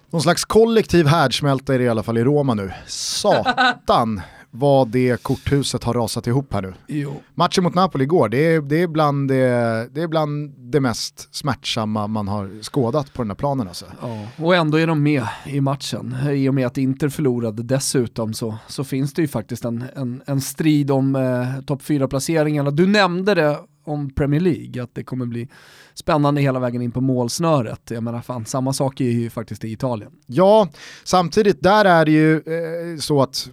[0.09, 2.71] Någon slags kollektiv härdsmälta är det i alla fall i Roma nu.
[2.87, 4.21] Satan
[4.59, 6.73] vad det korthuset har rasat ihop här nu.
[6.87, 7.13] Jo.
[7.35, 11.35] Matchen mot Napoli igår, det är, det, är bland det, det är bland det mest
[11.35, 13.67] smärtsamma man har skådat på den här planen.
[13.67, 13.85] Alltså.
[14.01, 14.27] Ja.
[14.37, 16.15] Och ändå är de med i matchen.
[16.31, 20.21] I och med att Inter förlorade dessutom så, så finns det ju faktiskt en, en,
[20.25, 22.71] en strid om eh, topp 4-placeringarna.
[22.71, 25.47] Du nämnde det om Premier League, att det kommer bli
[25.93, 27.81] spännande hela vägen in på målsnöret.
[27.91, 30.11] Jag menar fan, samma sak är ju faktiskt i Italien.
[30.25, 30.69] Ja,
[31.03, 33.49] samtidigt där är det ju eh, så att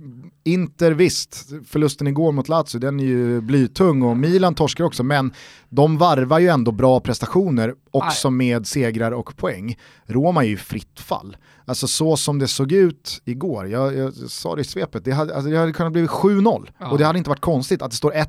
[0.47, 5.33] Inter visst, förlusten igår mot Lazio den är ju blytung och Milan torskar också men
[5.69, 8.49] de varvar ju ändå bra prestationer också Nej.
[8.49, 9.79] med segrar och poäng.
[10.07, 11.37] Roma är ju fritt fall.
[11.65, 15.35] Alltså så som det såg ut igår, jag, jag sa det i svepet, det hade,
[15.35, 16.91] alltså det hade kunnat bli 7-0 ja.
[16.91, 18.27] och det hade inte varit konstigt att det står 1-1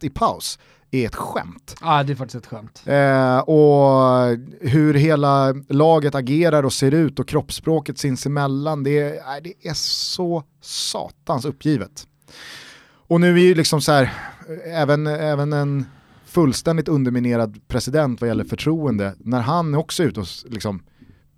[0.00, 0.58] i paus
[0.90, 1.76] är ett skämt.
[1.80, 2.82] Ja, det är faktiskt ett skämt.
[2.86, 9.68] Eh, och hur hela laget agerar och ser ut och kroppsspråket sinsemellan, det är, det
[9.68, 12.06] är så satans uppgivet.
[12.90, 14.12] Och nu är ju liksom så här,
[14.66, 15.86] även, även en
[16.26, 20.82] fullständigt underminerad president vad gäller förtroende, när han också är ute och liksom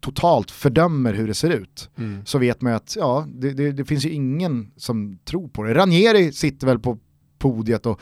[0.01, 2.27] totalt fördömer hur det ser ut, mm.
[2.27, 5.63] så vet man ju att ja, det, det, det, finns ju ingen som tror på
[5.63, 5.75] det.
[5.75, 6.99] Ranieri sitter väl på
[7.39, 8.01] podiet och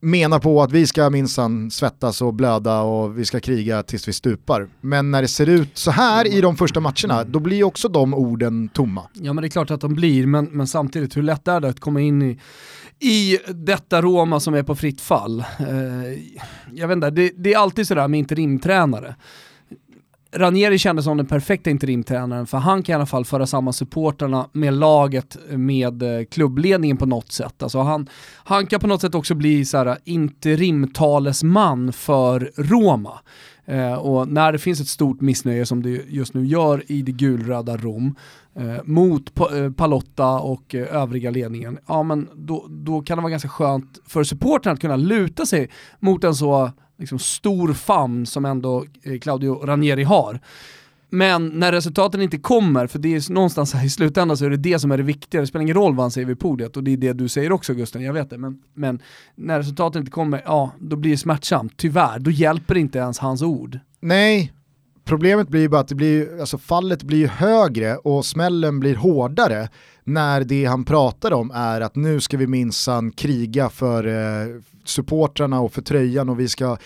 [0.00, 4.12] menar på att vi ska minsann svettas och blöda och vi ska kriga tills vi
[4.12, 4.68] stupar.
[4.80, 8.14] Men när det ser ut så här i de första matcherna, då blir också de
[8.14, 9.02] orden tomma.
[9.12, 11.68] Ja men det är klart att de blir, men, men samtidigt hur lätt är det
[11.68, 12.38] att komma in i,
[12.98, 15.40] i detta Roma som är på fritt fall?
[15.40, 15.66] Eh,
[16.72, 19.14] jag vet inte, det, det är alltid sådär med interimtränare.
[20.32, 24.48] Ranieri kändes som den perfekta interimtränaren för han kan i alla fall föra samman supporterna
[24.52, 27.62] med laget, med eh, klubbledningen på något sätt.
[27.62, 33.18] Alltså han, han kan på något sätt också bli så här, eh, interimtalesman för Roma.
[33.64, 37.12] Eh, och när det finns ett stort missnöje som det just nu gör i det
[37.12, 38.14] gulröda Rom
[38.56, 43.22] eh, mot pa eh, Palotta och eh, övriga ledningen, ja men då, då kan det
[43.22, 48.26] vara ganska skönt för supporterna att kunna luta sig mot en så liksom, stor famn
[48.26, 50.40] som ändå eh, Claudio Ranieri har.
[51.10, 54.56] Men när resultaten inte kommer, för det är någonstans här i slutändan så är det
[54.56, 56.84] det som är det viktiga, det spelar ingen roll vad han säger vid podiet och
[56.84, 58.38] det är det du säger också Gusten, jag vet det.
[58.38, 59.02] Men, men
[59.34, 62.18] när resultaten inte kommer, ja då blir det smärtsamt, tyvärr.
[62.18, 63.78] Då hjälper inte ens hans ord.
[64.00, 64.52] Nej,
[65.04, 69.68] problemet blir ju bara att det blir, alltså fallet blir högre och smällen blir hårdare
[70.04, 75.60] när det han pratar om är att nu ska vi minsann kriga för eh, supportrarna
[75.60, 76.76] och för tröjan och vi ska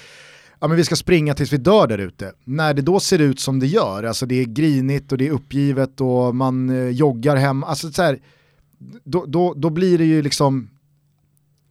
[0.63, 2.33] ja, men vi ska springa tills vi dör där ute.
[2.45, 5.31] När det då ser ut som det gör, alltså det är grinigt och det är
[5.31, 8.19] uppgivet och man eh, joggar hem, alltså så här,
[9.05, 10.71] då, då, då blir det ju liksom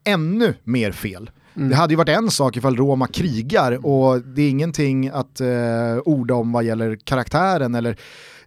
[0.04, 1.30] ännu mer fel.
[1.56, 1.70] Mm.
[1.70, 5.98] Det hade ju varit en sak ifall Roma krigar och det är ingenting att eh,
[6.06, 7.98] orda om vad gäller karaktären eller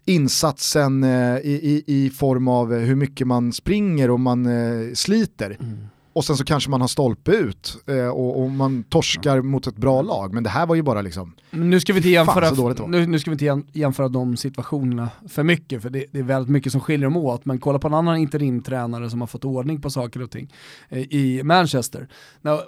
[0.04, 5.56] insatsen eh, i, i, i, form av hur mycket man springer och man eh, sliter.
[5.60, 9.66] Mm och sen så kanske man har stolpe ut eh, och, och, man torskar mot
[9.66, 10.34] ett bra lag.
[10.34, 13.30] Men det här var ju bara liksom, nu ska vi inte jämföra, nu, nu, ska
[13.30, 17.06] vi inte jämföra de situationerna för mycket, för det, det, är väldigt mycket som skiljer
[17.06, 17.44] dem åt.
[17.44, 20.52] Men kolla på en annan interimtränare som har fått ordning på saker och ting
[20.88, 22.08] eh, i Manchester.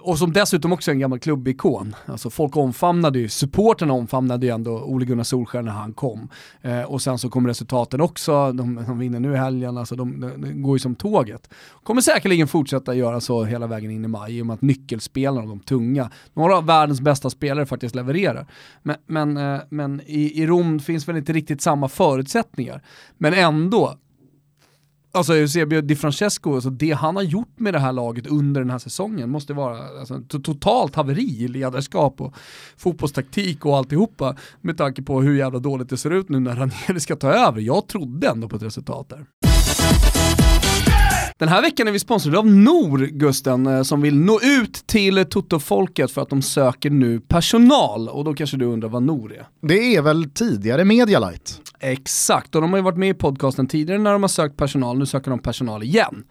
[0.01, 1.95] Och som dessutom också är en gammal klubbikon.
[2.05, 6.29] Alltså folk omfamnade ju, supporterna omfamnade ju ändå Ole Gunnar Solskjaer när han kom.
[6.61, 10.19] Eh, och sen så kom resultaten också, de, de vinner nu i helgen, alltså de,
[10.19, 11.49] de, de går ju som tåget.
[11.83, 15.47] Kommer säkerligen fortsätta göra så hela vägen in i maj i och med att nyckelspelarna,
[15.47, 18.47] de tunga, några av världens bästa spelare faktiskt levererar.
[18.83, 22.81] Men, men, eh, men i, i Rom finns väl inte riktigt samma förutsättningar.
[23.17, 23.97] Men ändå,
[25.11, 28.69] Alltså Eusebio Di Francesco, alltså det han har gjort med det här laget under den
[28.69, 32.35] här säsongen måste vara alltså, totalt haveri i ledarskap och
[32.77, 36.99] fotbollstaktik och alltihopa med tanke på hur jävla dåligt det ser ut nu när Ranieri
[36.99, 37.61] ska ta över.
[37.61, 39.46] Jag trodde ändå på ett resultat där.
[41.37, 45.25] Den här veckan är vi sponsrade av Nor, Gusten, eh, som vill nå ut till
[45.25, 48.09] Toto-folket för att de söker nu personal.
[48.09, 49.47] Och då kanske du undrar vad Nor är?
[49.61, 51.61] Det är väl tidigare Medialight?
[51.79, 54.97] Exakt, och de har ju varit med i podcasten tidigare när de har sökt personal,
[54.97, 56.23] nu söker de personal igen.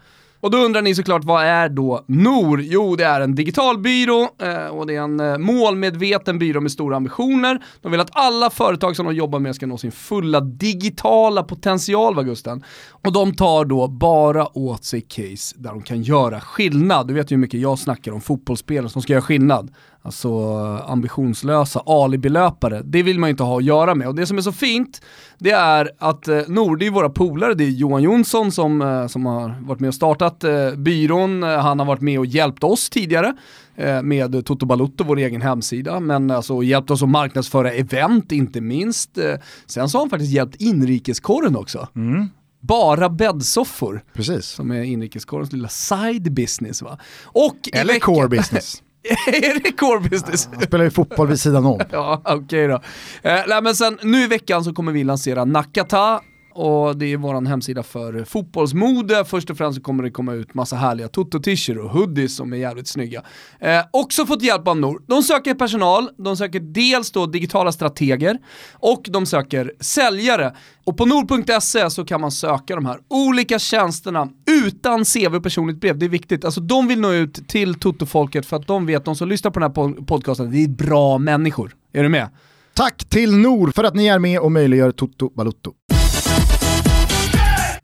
[0.46, 2.60] Och då undrar ni såklart, vad är då NOR?
[2.62, 6.72] Jo, det är en digital byrå eh, och det är en eh, målmedveten byrå med
[6.72, 7.64] stora ambitioner.
[7.80, 12.14] De vill att alla företag som de jobbar med ska nå sin fulla digitala potential,
[12.14, 12.64] va Gusten?
[12.90, 17.08] Och de tar då bara åt sig case där de kan göra skillnad.
[17.08, 19.74] Du vet ju hur mycket jag snackar om fotbollsspelare som ska göra skillnad.
[20.06, 24.08] Alltså ambitionslösa alibilöpare, det vill man ju inte ha att göra med.
[24.08, 25.00] Och det som är så fint,
[25.38, 29.06] det är att eh, Nord, det är våra polare, det är Johan Jonsson som, eh,
[29.06, 32.64] som har varit med och startat eh, byrån, eh, han har varit med och hjälpt
[32.64, 33.34] oss tidigare
[33.76, 38.60] eh, med Toto Balutto, vår egen hemsida, men alltså hjälpt oss att marknadsföra event inte
[38.60, 39.18] minst.
[39.18, 39.34] Eh,
[39.66, 41.88] sen så har han faktiskt hjälpt inrikeskorren också.
[41.96, 42.28] Mm.
[42.60, 44.04] Bara bäddsoffor.
[44.12, 44.46] Precis.
[44.46, 46.98] Som är inrikeskorrens lilla side business va.
[47.24, 48.82] Och Eller core business.
[49.26, 50.48] är det core business?
[50.52, 51.80] Han spelar ju fotboll vid sidan om.
[51.90, 52.74] Ja, okej då.
[53.22, 56.20] Eh, nej, men sen, nu i veckan så kommer vi lansera Nakata
[56.56, 59.24] och det är vår hemsida för fotbollsmode.
[59.24, 62.56] Först och främst så kommer det komma ut massa härliga toto-t-shirts och hoodies som är
[62.56, 63.22] jävligt snygga.
[63.60, 65.02] Eh, också fått hjälp av Nord.
[65.06, 68.38] De söker personal, de söker dels då digitala strateger
[68.72, 70.54] och de söker säljare.
[70.84, 74.28] Och på nord.se så kan man söka de här olika tjänsterna
[74.66, 75.98] utan CV och personligt brev.
[75.98, 76.44] Det är viktigt.
[76.44, 79.60] Alltså de vill nå ut till Toto-folket för att de vet, de som lyssnar på
[79.60, 81.74] den här podcasten, det är bra människor.
[81.92, 82.28] Är du med?
[82.76, 85.72] Tack till Nor för att ni är med och möjliggör Toto Balutto.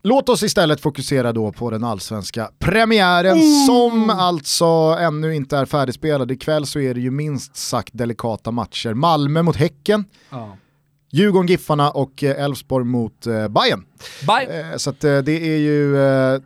[0.05, 4.65] Låt oss istället fokusera då på den allsvenska premiären som alltså
[4.99, 6.31] ännu inte är färdigspelad.
[6.31, 8.93] Ikväll så är det ju minst sagt delikata matcher.
[8.93, 10.57] Malmö mot Häcken, Ja.
[11.11, 13.85] Djurgården, Giffarna och eh, Elfsborg mot eh, Bayern.
[14.27, 14.59] Bye.
[14.71, 15.97] Eh, så eh, det är ju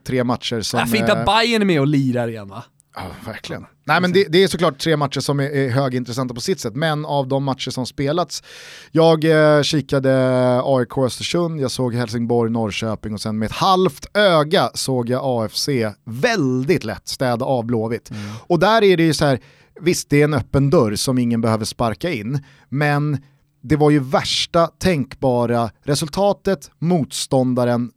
[0.08, 0.80] tre matcher som...
[0.80, 2.64] Äh, fint att Bayern är med och lirar igen va?
[3.00, 3.66] Ja, verkligen.
[3.84, 6.76] Nej men det, det är såklart tre matcher som är, är högintressanta på sitt sätt,
[6.76, 8.44] men av de matcher som spelats,
[8.92, 10.12] jag eh, kikade
[10.64, 15.70] AIK Östersund, jag såg Helsingborg Norrköping och sen med ett halvt öga såg jag AFC
[16.06, 18.12] väldigt lätt städa av Blåvitt.
[18.48, 19.40] Och där är det ju så här,
[19.82, 23.18] visst det är en öppen dörr som ingen behöver sparka in, men
[23.64, 27.92] det var ju värsta tänkbara resultatet, motståndaren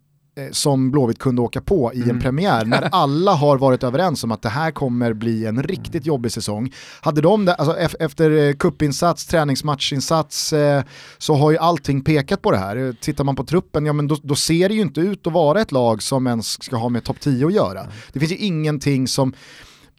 [0.52, 4.42] som Blåvitt kunde åka på i en premiär när alla har varit överens om att
[4.42, 6.72] det här kommer bli en riktigt jobbig säsong.
[7.00, 10.82] Hade de det, alltså, ef- efter eh, kuppinsats, träningsmatchinsats eh,
[11.18, 12.76] så har ju allting pekat på det här.
[12.76, 15.32] Eh, Tittar man på truppen, ja men då, då ser det ju inte ut att
[15.32, 17.86] vara ett lag som ens ska ha med topp 10 att göra.
[18.12, 19.32] Det finns ju ingenting som,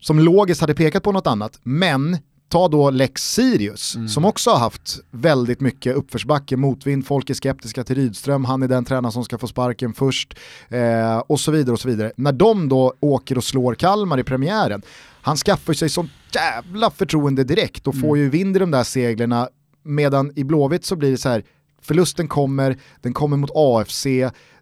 [0.02, 2.18] som logiskt hade pekat på något annat, men
[2.52, 7.84] Ta då Lex Sirius, som också har haft väldigt mycket uppförsbacke, motvind, folk är skeptiska
[7.84, 10.38] till Rydström, han är den tränare som ska få sparken först,
[10.70, 12.12] eh, och så vidare och så vidare.
[12.16, 14.82] När de då åker och slår Kalmar i premiären,
[15.22, 19.50] han skaffar sig sånt jävla förtroende direkt och får ju vind i de där seglerna,
[19.84, 21.44] medan i Blåvitt så blir det så här,
[21.82, 24.04] förlusten kommer, den kommer mot AFC,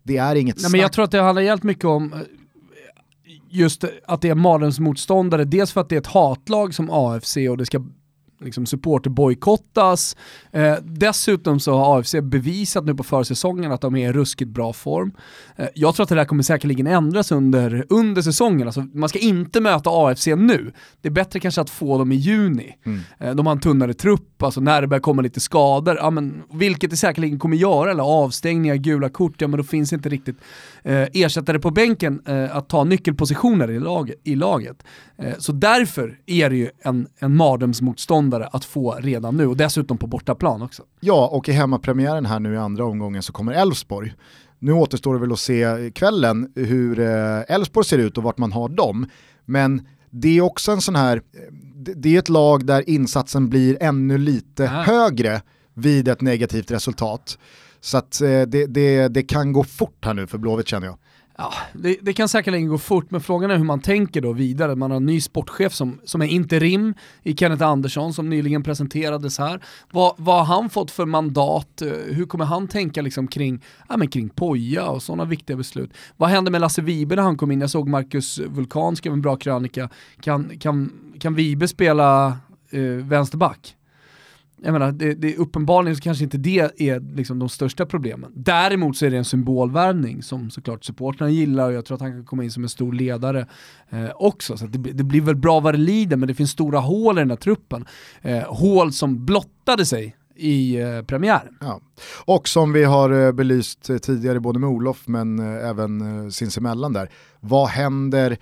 [0.03, 0.81] det är inget Nej, men snack.
[0.81, 2.13] jag tror att det handlar helt mycket om
[3.49, 7.57] just att det är mardrömsmotståndare, dels för att det är ett hatlag som AFC och
[7.57, 7.83] det ska
[8.41, 10.17] liksom supporter bojkottas.
[10.51, 14.73] Eh, dessutom så har AFC bevisat nu på försäsongen att de är i ruskigt bra
[14.73, 15.11] form.
[15.55, 18.67] Eh, jag tror att det där kommer säkerligen ändras under, under säsongen.
[18.67, 20.71] Alltså, man ska inte möta AFC nu.
[21.01, 22.75] Det är bättre kanske att få dem i juni.
[23.19, 26.43] Eh, de har en tunnare trupp, alltså när det börjar komma lite skador, ja, men,
[26.53, 30.37] vilket det säkerligen kommer göra, eller avstängningar, gula kort, ja men då finns inte riktigt
[30.83, 34.83] eh, ersättare på bänken eh, att ta nyckelpositioner i, lag, i laget.
[35.17, 39.97] Eh, så därför är det ju en, en mardrömsmotståndare att få redan nu, och dessutom
[39.97, 40.83] på bortaplan också.
[40.99, 44.13] Ja, och i hemmapremiären här nu i andra omgången så kommer Elfsborg.
[44.59, 48.51] Nu återstår det väl att se kvällen hur eh, Elfsborg ser ut och vart man
[48.51, 49.05] har dem.
[49.45, 51.21] Men det är också en sån här, eh,
[51.95, 54.67] det- är ett lag där insatsen blir ännu lite Ah.
[54.83, 55.41] högre
[55.73, 57.37] vid ett negativt resultat.
[57.81, 60.97] Så att eh, det, det, det kan gå fort här nu för Blåvitt känner jag.
[61.41, 64.75] Ja, det, det kan säkerligen gå fort, men frågan är hur man tänker då vidare.
[64.75, 69.37] Man har en ny sportchef som, som är interim i Kenneth Andersson som nyligen presenterades
[69.37, 69.63] här.
[69.91, 71.81] Vad, vad har han fått för mandat?
[71.81, 75.93] Eh, hur kommer han tänka liksom kring, ja, men kring Poja och sådana viktiga beslut?
[76.17, 77.61] Vad hände med Lasse Vibe när han kom in?
[77.61, 79.89] Jag såg Marcus Vulkan skrev en bra krönika.
[80.21, 82.37] Kan, kan, kan Vibe spela
[82.71, 83.75] eh, vänsterback?
[84.63, 88.31] Jag menar, det, det uppenbarligen så kanske inte det är liksom de största problemen.
[88.35, 92.11] Däremot så är det en symbolvärvning som såklart supportrarna gillar och jag tror att han
[92.11, 93.47] kan komma in som en stor ledare
[93.89, 94.57] eh, också.
[94.57, 97.17] Så att det, det blir väl bra vad det lider, men det finns stora hål
[97.17, 97.85] i den här truppen.
[98.21, 101.57] Eh, hål som blottade sig i eh, premiären.
[101.61, 101.81] Ja.
[102.25, 106.29] Och som vi har eh, belyst eh, tidigare både med Olof men eh, även eh,
[106.29, 108.37] sinsemellan där, vad händer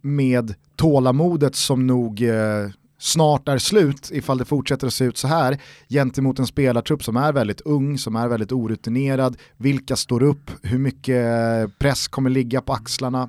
[0.00, 2.68] med tålamodet som nog eh,
[3.02, 7.16] snart är slut ifall det fortsätter att se ut så här gentemot en spelartrupp som
[7.16, 12.60] är väldigt ung, som är väldigt orutinerad, vilka står upp, hur mycket press kommer ligga
[12.60, 13.28] på axlarna.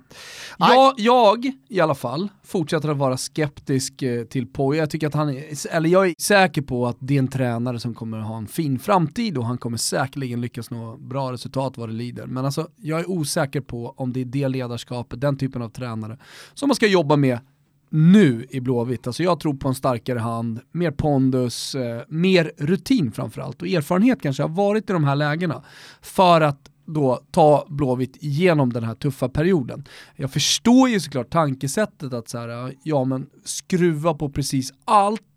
[0.57, 4.79] Jag, jag i alla fall fortsätter att vara skeptisk eh, till Poja.
[4.79, 7.79] Jag tycker att han är, eller jag är säker på att det är en tränare
[7.79, 11.89] som kommer ha en fin framtid och han kommer säkerligen lyckas nå bra resultat vad
[11.89, 12.25] det lider.
[12.25, 16.17] Men alltså, jag är osäker på om det är det ledarskapet, den typen av tränare,
[16.53, 17.39] som man ska jobba med
[17.93, 19.07] nu i Blåvitt.
[19.07, 24.21] Alltså jag tror på en starkare hand, mer pondus, eh, mer rutin framförallt och erfarenhet
[24.21, 25.63] kanske har varit i de här lägena
[26.01, 29.87] för att då ta Blåvitt igenom den här tuffa perioden.
[30.15, 35.32] Jag förstår ju såklart tankesättet att så här, ja men skruva på precis allt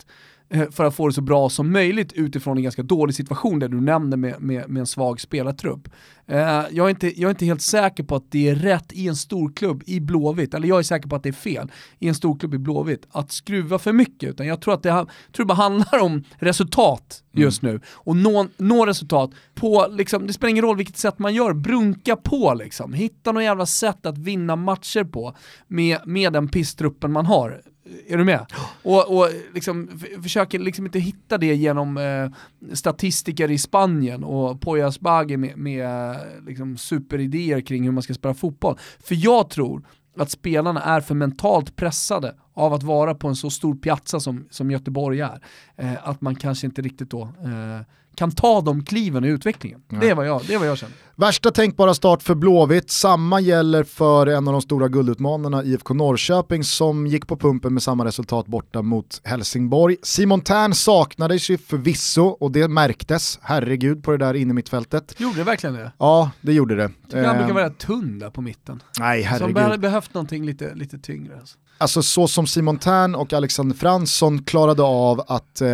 [0.70, 3.80] för att få det så bra som möjligt utifrån en ganska dålig situation där du
[3.80, 5.88] nämner med, med, med en svag spelartrupp.
[6.26, 9.08] Eh, jag, är inte, jag är inte helt säker på att det är rätt i
[9.08, 12.14] en storklubb i Blåvitt, eller jag är säker på att det är fel i en
[12.14, 14.30] storklubb i Blåvitt, att skruva för mycket.
[14.30, 17.74] Utan jag tror att det, tror det bara handlar om resultat just mm.
[17.74, 17.80] nu.
[17.88, 22.16] Och nå, nå resultat på, liksom, det spelar ingen roll vilket sätt man gör, brunka
[22.16, 22.92] på liksom.
[22.92, 27.62] Hitta något jävla sätt att vinna matcher på med, med den pisstruppen man har.
[28.08, 28.46] Är du med?
[28.82, 32.30] Och, och liksom, försöker liksom inte hitta det genom eh,
[32.74, 38.34] statistiker i Spanien och Poyas Bagi med, med liksom superidéer kring hur man ska spela
[38.34, 38.78] fotboll.
[39.00, 39.82] För jag tror
[40.18, 44.46] att spelarna är för mentalt pressade av att vara på en så stor piazza som,
[44.50, 45.40] som Göteborg är.
[45.76, 49.82] Eh, att man kanske inte riktigt då eh, kan ta de kliven i utvecklingen.
[49.88, 50.96] Det, är vad jag, det är vad jag känner.
[51.18, 56.64] Värsta tänkbara start för Blåvitt, samma gäller för en av de stora guldutmanarna IFK Norrköping
[56.64, 59.96] som gick på pumpen med samma resultat borta mot Helsingborg.
[60.02, 65.14] Simon Tern saknades ju förvisso och det märktes, herregud, på det där inne mittfältet.
[65.18, 65.92] Gjorde det verkligen det?
[65.98, 66.90] Ja, det gjorde det.
[67.04, 68.82] Tycker han brukar vara tunn där på mitten.
[68.98, 69.56] Nej, herregud.
[69.56, 71.38] Så han hade behövt någonting lite, lite tyngre.
[71.40, 71.58] Alltså.
[71.78, 75.68] Alltså så som Simon Tern och Alexander Fransson klarade av att eh,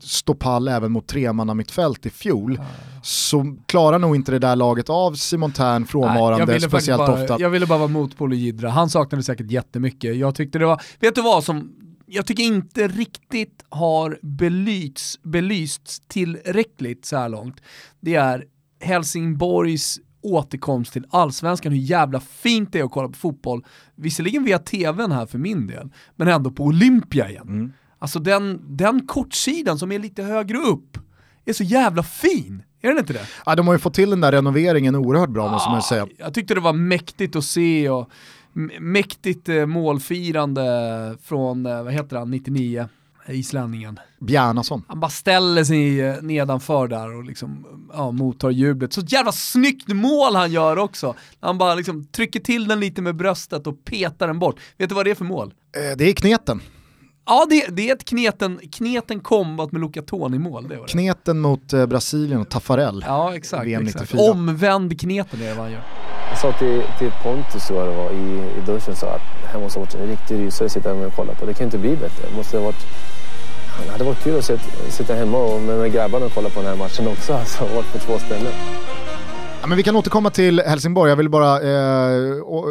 [0.00, 2.60] stå pall även mot tremannamittfält i fjol,
[3.02, 7.40] så klarar nog inte det där laget av Simon Tern frånvarande Nej, speciellt bara, ofta.
[7.40, 10.16] Jag ville bara vara motpol och Jidra, han saknade säkert jättemycket.
[10.16, 11.74] Jag tyckte det var, vet du vad som
[12.10, 17.60] jag tycker inte riktigt har belysts, belysts tillräckligt så här långt.
[18.00, 18.44] Det är
[18.80, 23.64] Helsingborgs återkomst till allsvenskan, hur jävla fint det är att kolla på fotboll,
[23.94, 27.48] visserligen via tvn här för min del, men ändå på Olympia igen.
[27.48, 27.72] Mm.
[27.98, 30.98] Alltså den, den kortsidan som är lite högre upp
[31.44, 32.62] är så jävla fin.
[32.80, 33.26] Är den inte det?
[33.46, 36.06] Ja, de har ju fått till den där renoveringen oerhört bra ja, måste man säga.
[36.16, 38.10] Jag tyckte det var mäktigt att se och
[38.80, 40.64] mäktigt eh, målfirande
[41.22, 42.88] från, eh, vad heter han, 99
[43.28, 44.00] islänningen.
[44.20, 44.82] Bjarnason.
[44.88, 48.92] Han bara ställer sig eh, nedanför där och liksom, ja, mottar jublet.
[48.92, 51.14] Så jävla snyggt mål han gör också.
[51.40, 54.60] Han bara liksom trycker till den lite med bröstet och petar den bort.
[54.76, 55.54] Vet du vad det är för mål?
[55.96, 56.60] Det är kneten.
[57.28, 60.76] Ja, det, det, är ett kneten, kneten kombat med Luca Toni-mål.
[60.88, 63.04] Kneten mot eh, Brasilien och Taffarel.
[63.06, 63.66] Ja, exakt.
[63.66, 64.14] exakt.
[64.14, 65.82] Omvänd kneten är det vad han gör.
[66.30, 69.60] Jag sa till, till Pontus så det var i, i duschen så att det här
[69.60, 71.46] måste ha varit en riktig rysare att sitta och kolla på.
[71.46, 72.28] Det kan inte bli bättre.
[72.30, 72.86] Det måste ha varit
[73.86, 76.60] det hade varit kul att sitta, sitta hemma och med, med grabbarna och kolla på
[76.60, 77.32] den här matchen också.
[77.38, 78.52] Alltså, varit på två ställen.
[79.60, 81.10] Ja, men vi kan återkomma till Helsingborg.
[81.10, 82.64] Jag vill bara eh, och,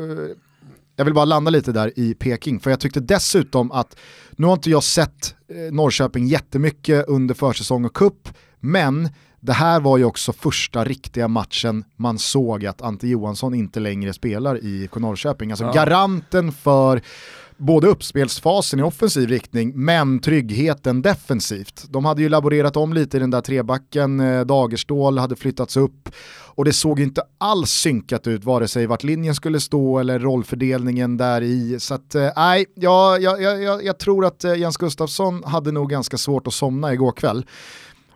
[0.98, 3.98] jag vill bara landa lite där i Peking, för jag tyckte dessutom att,
[4.32, 8.30] nu har inte jag sett eh, Norrköping jättemycket under försäsong och kupp,
[8.60, 13.80] men det här var ju också första riktiga matchen man såg att Ante Johansson inte
[13.80, 15.52] längre spelar i IFK Norrköping.
[15.52, 15.72] Alltså ja.
[15.72, 17.02] garanten för
[17.58, 21.86] både uppspelsfasen i offensiv riktning men tryggheten defensivt.
[21.90, 26.10] De hade ju laborerat om lite i den där trebacken, eh, Dagerstål hade flyttats upp
[26.58, 31.18] och det såg inte alls synkat ut vare sig vart linjen skulle stå eller rollfördelningen
[31.18, 31.80] där i.
[31.80, 35.72] Så att eh, nej, eh, jag, jag, jag, jag tror att eh, Jens Gustafsson hade
[35.72, 37.46] nog ganska svårt att somna igår kväll.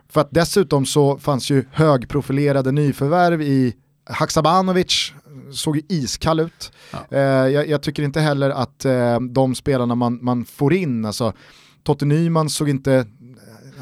[0.08, 3.74] För att dessutom så fanns ju högprofilerade nyförvärv i
[4.04, 5.12] Haksabanovic,
[5.52, 6.72] såg ju iskall ut.
[6.90, 6.98] Ja.
[7.10, 11.32] Eh, jag, jag, tycker inte heller att eh, de spelarna man, man får in, alltså
[11.82, 13.06] Totte Nyman såg inte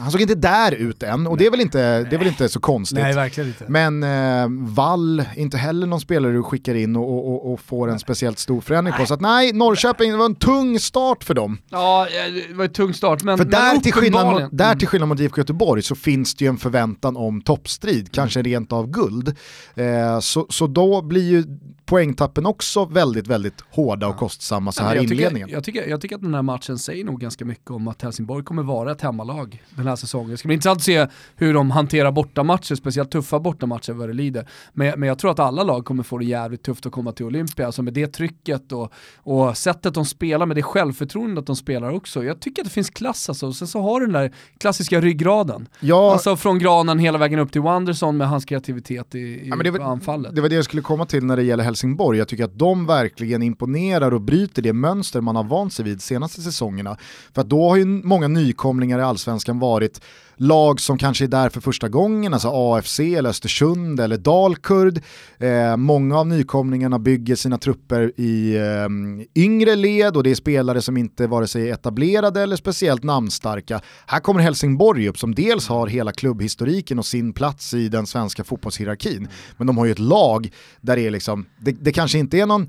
[0.00, 2.48] han såg inte där ut än och det är väl inte, det är väl inte
[2.48, 2.98] så konstigt.
[2.98, 3.64] Nej, verkligen inte.
[3.68, 7.92] Men eh, Wall, inte heller någon spelare du skickar in och, och, och får en
[7.92, 8.00] nej.
[8.00, 9.00] speciellt stor förändring nej.
[9.00, 9.06] på.
[9.06, 11.58] Så att nej, Norrköping, det var en tung start för dem.
[11.68, 12.06] Ja,
[12.48, 13.22] det var en tung start.
[13.22, 16.34] Men, för där, men till skillnad mot, där till skillnad mot IFK Göteborg så finns
[16.34, 18.08] det ju en förväntan om toppstrid, mm.
[18.12, 19.36] kanske rent av guld.
[19.74, 21.44] Eh, så, så då blir ju
[21.90, 25.48] poängtappen också väldigt, väldigt hårda och kostsamma så här i inledningen.
[25.48, 28.44] Jag tycker, jag tycker att den här matchen säger nog ganska mycket om att Helsingborg
[28.44, 30.30] kommer vara ett hemmalag den här säsongen.
[30.30, 34.12] Det ska bli intressant att se hur de hanterar bortamatcher, speciellt tuffa bortamatcher vad det
[34.12, 34.48] lider.
[34.72, 37.26] Men, men jag tror att alla lag kommer få det jävligt tufft att komma till
[37.26, 41.90] Olympia, alltså med det trycket och, och sättet de spelar, med det självförtroendet de spelar
[41.90, 42.24] också.
[42.24, 45.00] Jag tycker att det finns klass alltså, och sen så har du den där klassiska
[45.00, 45.68] ryggraden.
[45.80, 46.12] Ja.
[46.12, 49.70] Alltså från Granen hela vägen upp till Wanderson med hans kreativitet i, i ja, det
[49.70, 50.34] var, anfallet.
[50.34, 52.18] Det var det jag skulle komma till när det gäller Helsingborg.
[52.18, 56.02] Jag tycker att de verkligen imponerar och bryter det mönster man har vant sig vid
[56.02, 56.96] senaste säsongerna.
[57.34, 60.00] För att då har ju många nykomlingar i allsvenskan varit varit
[60.36, 65.00] lag som kanske är där för första gången, alltså AFC eller Östersund eller Dalkurd.
[65.38, 70.82] Eh, många av nykomlingarna bygger sina trupper i eh, yngre led och det är spelare
[70.82, 73.80] som inte vare sig är etablerade eller speciellt namnstarka.
[74.06, 78.44] Här kommer Helsingborg upp som dels har hela klubbhistoriken och sin plats i den svenska
[78.44, 80.50] fotbollshierarkin, men de har ju ett lag
[80.80, 82.68] där det är liksom, det, det kanske inte är någon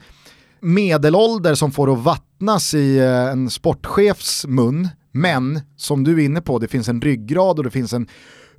[0.61, 6.41] medelålder som får att vattnas i eh, en sportchefs mun, men som du är inne
[6.41, 8.07] på, det finns en ryggrad och det finns en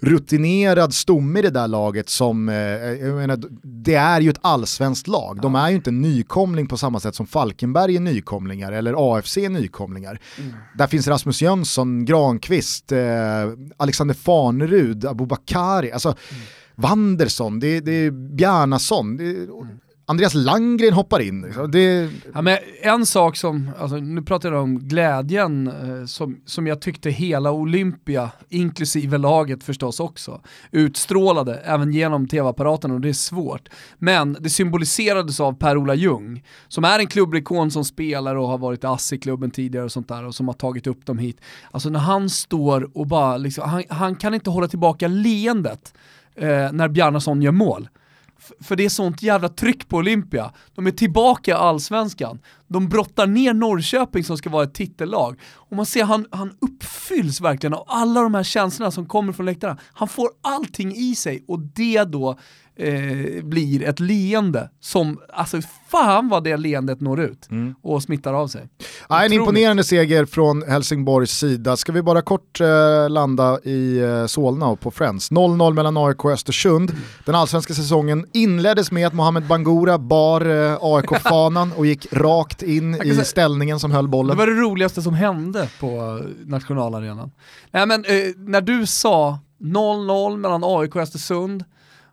[0.02, 5.08] rutinerad stomme i det där laget som, eh, jag menar, det är ju ett allsvenskt
[5.08, 5.40] lag.
[5.42, 9.48] De är ju inte nykomling på samma sätt som Falkenberg är nykomlingar eller AFC är
[9.48, 10.20] nykomlingar.
[10.38, 10.52] Mm.
[10.78, 12.98] Där finns Rasmus Jönsson, Granqvist, eh,
[13.76, 16.42] Alexander Farnerud, Abubakari, alltså mm.
[16.74, 19.16] Wanderson, det, det är Bjarnason.
[19.16, 19.78] Det, mm.
[20.06, 21.42] Andreas Langgren hoppar in.
[21.42, 21.70] Liksom.
[21.70, 22.10] Det...
[22.34, 26.80] Ja, men en sak som, alltså, nu pratar jag om glädjen eh, som, som jag
[26.80, 30.40] tyckte hela Olympia, inklusive laget förstås också,
[30.70, 33.68] utstrålade även genom tv-apparaten och det är svårt.
[33.98, 38.84] Men det symboliserades av Per-Ola Ljung, som är en klubbikon som spelar och har varit
[38.84, 41.40] i ASSI-klubben tidigare och sånt där och som har tagit upp dem hit.
[41.70, 45.94] Alltså när han står och bara, liksom, han, han kan inte hålla tillbaka leendet
[46.34, 47.88] eh, när Bjarnason gör mål.
[48.60, 50.52] För det är sånt jävla tryck på Olympia.
[50.74, 52.38] De är tillbaka i allsvenskan.
[52.68, 55.40] De brottar ner Norrköping som ska vara ett titellag.
[55.54, 59.46] Och man ser han, han uppfylls verkligen av alla de här känslorna som kommer från
[59.46, 59.78] läktarna.
[59.92, 62.38] Han får allting i sig och det då
[62.76, 65.60] eh, blir ett leende som, alltså
[65.90, 67.74] fan vad det leendet når ut mm.
[67.82, 68.68] och smittar av sig.
[69.08, 71.76] Ja, en imponerande seger från Helsingborgs sida.
[71.76, 75.30] Ska vi bara kort eh, landa i eh, Solna och på Friends.
[75.30, 76.90] 0-0 mellan AIK och Östersund.
[76.90, 77.02] Mm.
[77.24, 82.94] Den allsvenska säsongen inleddes med att Mohamed Bangura bar eh, AIK-fanan och gick rakt in
[82.94, 84.36] i säga, ställningen som höll bollen.
[84.36, 87.30] Det var det roligaste som hände på nationalarenan.
[87.70, 91.64] Nej, men, eh, när du sa 0-0 mellan AIK och Östersund,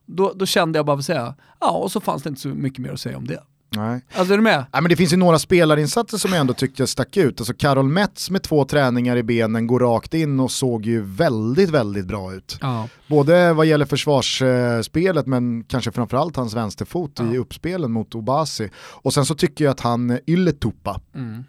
[0.09, 2.47] då, då kände jag bara för att säga, ja och så fanns det inte så
[2.47, 3.43] mycket mer att säga om det.
[3.75, 4.01] Nej.
[4.13, 4.65] Alltså är du med?
[4.73, 7.41] Nej, men det finns ju några spelarinsatser som jag ändå tyckte stack ut.
[7.41, 11.69] Alltså Karol Metz med två träningar i benen går rakt in och såg ju väldigt,
[11.69, 12.57] väldigt bra ut.
[12.61, 12.87] Ja.
[13.07, 17.33] Både vad gäller försvarsspelet men kanske framförallt hans vänsterfot ja.
[17.33, 18.69] i uppspelen mot Obasi.
[18.77, 21.43] Och sen så tycker jag att han Ylletupa, mm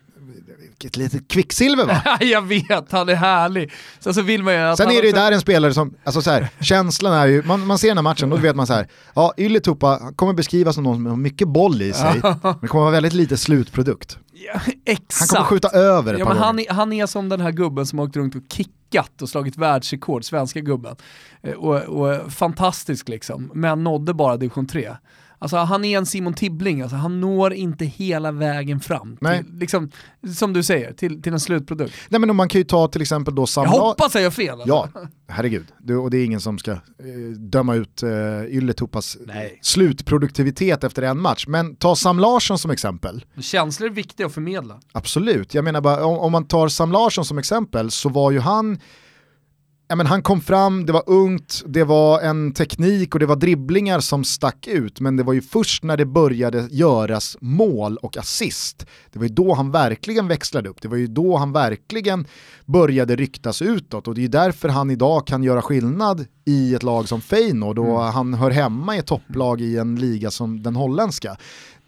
[0.58, 2.02] vilket litet kvicksilver va?
[2.20, 3.72] jag vet, han är härlig.
[4.00, 6.22] Sen så vill man ju att Sen är det ju där en spelare som, alltså
[6.22, 8.72] så här, känslan är ju, man, man ser den här matchen, då vet man så
[8.72, 12.84] här, ja Ylätupa kommer beskrivas som någon som har mycket boll i sig, men kommer
[12.84, 14.18] vara väldigt lite slutprodukt.
[14.32, 15.30] Ja, exakt.
[15.30, 17.50] Han kommer skjuta över ett ja, par men han, är, han är som den här
[17.50, 20.96] gubben som har åkt runt och kickat och slagit världsrekord, svenska gubben.
[21.42, 24.96] Eh, och, och fantastisk liksom, men nådde bara division 3.
[25.42, 29.16] Alltså han är en Simon Tibbling, alltså, han når inte hela vägen fram.
[29.16, 29.90] Till, liksom,
[30.36, 31.94] som du säger, till, till en slutprodukt.
[32.08, 34.50] Nej men man kan ju ta till exempel då Sam Jag hoppas jag gör fel.
[34.50, 34.68] Alltså.
[34.68, 34.88] Ja,
[35.28, 35.66] herregud.
[35.78, 36.78] Du, och det är ingen som ska eh,
[37.38, 38.10] döma ut eh,
[38.48, 39.16] Ylletupas
[39.62, 41.44] slutproduktivitet efter en match.
[41.46, 43.24] Men ta Sam Larsson som exempel.
[43.40, 44.80] Känslor är viktiga att förmedla.
[44.92, 48.38] Absolut, jag menar bara om, om man tar Sam Larsson som exempel så var ju
[48.38, 48.78] han
[49.90, 53.36] ja, men han kom fram, det var ungt, det var en teknik och det var
[53.36, 55.00] dribblingar som stack ut.
[55.00, 59.34] Men det var ju först när det började göras mål och assist, det var ju
[59.34, 60.82] då han verkligen växlade upp.
[60.82, 62.26] Det var ju då han verkligen
[62.64, 67.08] började ryktas utåt och det är därför han idag kan göra skillnad i ett lag
[67.08, 68.12] som Feyenoord och mm.
[68.14, 71.36] han hör hemma i ett topplag i en liga som den holländska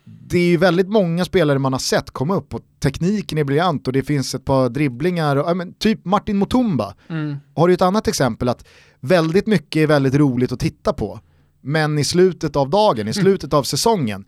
[0.05, 3.87] det är ju väldigt många spelare man har sett komma upp och tekniken är briljant
[3.87, 6.95] och det finns ett par dribblingar, och, men, typ Martin Mutumba.
[7.09, 7.37] Mm.
[7.55, 8.65] Har du ett annat exempel att
[9.01, 11.21] väldigt mycket är väldigt roligt att titta på,
[11.61, 13.13] men i slutet av dagen, i mm.
[13.13, 14.25] slutet av säsongen,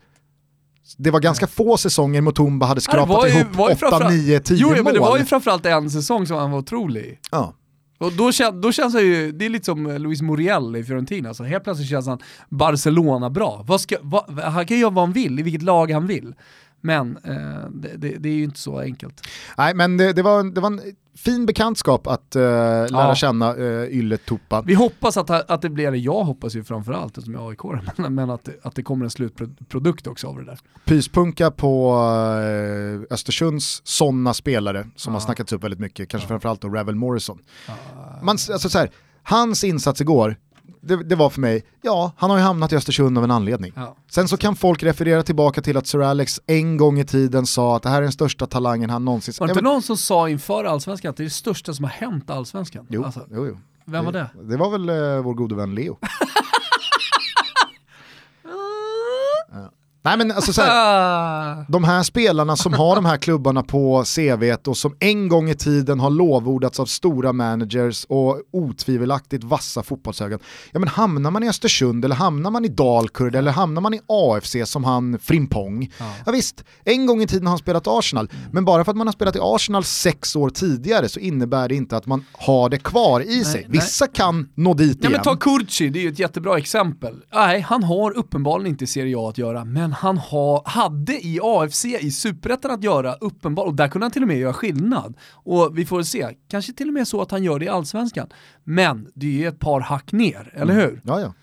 [0.97, 4.75] det var ganska få säsonger Mutumba hade skrapat ju, ihop 8, 9, 10 mål.
[4.77, 7.53] Jo, men det var ju framförallt en säsong som han var otrolig Ja.
[7.97, 8.31] Och då,
[8.61, 11.63] då känns han ju, det är lite som eh, Luis Muriel i Fiorentina, så helt
[11.63, 12.19] plötsligt känns han
[12.49, 13.63] Barcelona bra.
[13.67, 16.35] Vad ska, vad, han kan göra vad han vill, i vilket lag han vill.
[16.85, 19.27] Men eh, det, det, det, är ju inte så enkelt.
[19.57, 20.81] Nej men det, det, var, det var en
[21.15, 23.15] fin bekantskap att uh, lära ja.
[23.15, 24.61] känna uh, Ylle Tupa.
[24.61, 27.81] Vi hoppas att, att det blir, eller jag hoppas ju framförallt eftersom jag är aik
[27.97, 30.59] men, men att, att det kommer en slutprodukt också av det där.
[30.85, 35.15] Pyspunka på uh, Östersunds sådana spelare som ja.
[35.15, 36.27] har snackats upp väldigt mycket, kanske ja.
[36.27, 37.39] framförallt då Ravel Morrison.
[38.21, 38.91] Man, alltså, så här,
[39.23, 40.37] hans insats igår,
[40.85, 43.73] det, det, var för mig, ja, han har ju hamnat i Östersund av en anledning.
[43.75, 43.95] Ja.
[44.11, 47.75] Sen så kan folk referera tillbaka till att Sir Alex en gång i tiden sa
[47.75, 49.33] att det här är den största talangen han någonsin...
[49.39, 51.91] Var det inte någon som sa inför allsvenskan att det är det största som har
[51.91, 52.87] hänt allsvenskan?
[52.89, 53.57] Jo, alltså, jo, jo.
[53.85, 54.29] Vem var det?
[54.43, 55.97] Det var väl eh, vår gode vän Leo.
[60.05, 64.55] Nej men alltså så här, de här spelarna som har de här klubbarna på CV
[64.67, 70.39] och som en gång i tiden har lovordats av stora managers och otvivelaktigt vassa fotbollsögon.
[70.71, 73.99] Ja men hamnar man i Östersund eller hamnar man i Dalkurd eller hamnar man i
[74.07, 75.91] AFC som han Frimpong.
[75.99, 76.05] Ja.
[76.25, 76.31] Ja.
[76.31, 79.11] visst, en gång i tiden har han spelat Arsenal, men bara för att man har
[79.11, 83.21] spelat i Arsenal sex år tidigare så innebär det inte att man har det kvar
[83.21, 83.61] i sig.
[83.61, 83.65] nej.
[83.69, 85.11] Vissa kan nå dit Ja, igen.
[85.11, 87.15] men ta Kurci, det är ju ett jättebra exempel.
[87.33, 91.85] Nej, han har uppenbarligen inte Serie A att göra, men han har, hade i AFC
[91.85, 95.17] i Superettan att göra, uppenbarligen, och där kunde han till och med göra skillnad.
[95.31, 98.27] Och vi får se, kanske till och med så att han gör det i Allsvenskan.
[98.63, 101.01] Men det är ju ett par hack ner, eller hur?
[101.05, 101.33] Ja, ja.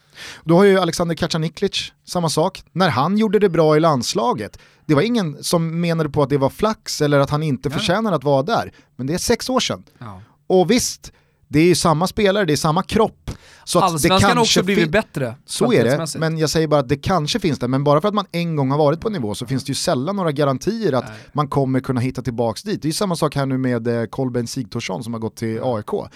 [0.45, 2.65] Då har ju Alexander Kacaniklic samma sak.
[2.73, 6.39] När han gjorde det bra i landslaget, det var ingen som menade på att det
[6.39, 7.73] var flax eller att han inte Ja.
[7.79, 8.73] förtjänar att vara där.
[8.97, 9.83] Men det är sex år sedan.
[9.99, 10.21] Ja.
[10.47, 11.13] Och visst,
[11.53, 13.31] det är ju samma spelare, det är samma kropp.
[13.65, 15.35] Så att det Allsvenskan har också blivit bättre.
[15.47, 17.69] Så är det, men jag säger bara att det kanske finns där.
[17.69, 19.71] Men bara för att man en gång har varit på en nivå så finns det
[19.71, 21.19] ju sällan några garantier att Nej.
[21.33, 22.83] man kommer kunna hitta tillbaks dit.
[22.83, 25.61] Det är ju samma sak här nu med eh, Kolbeinn Sigthorsson som har gått till
[25.63, 26.11] AIK.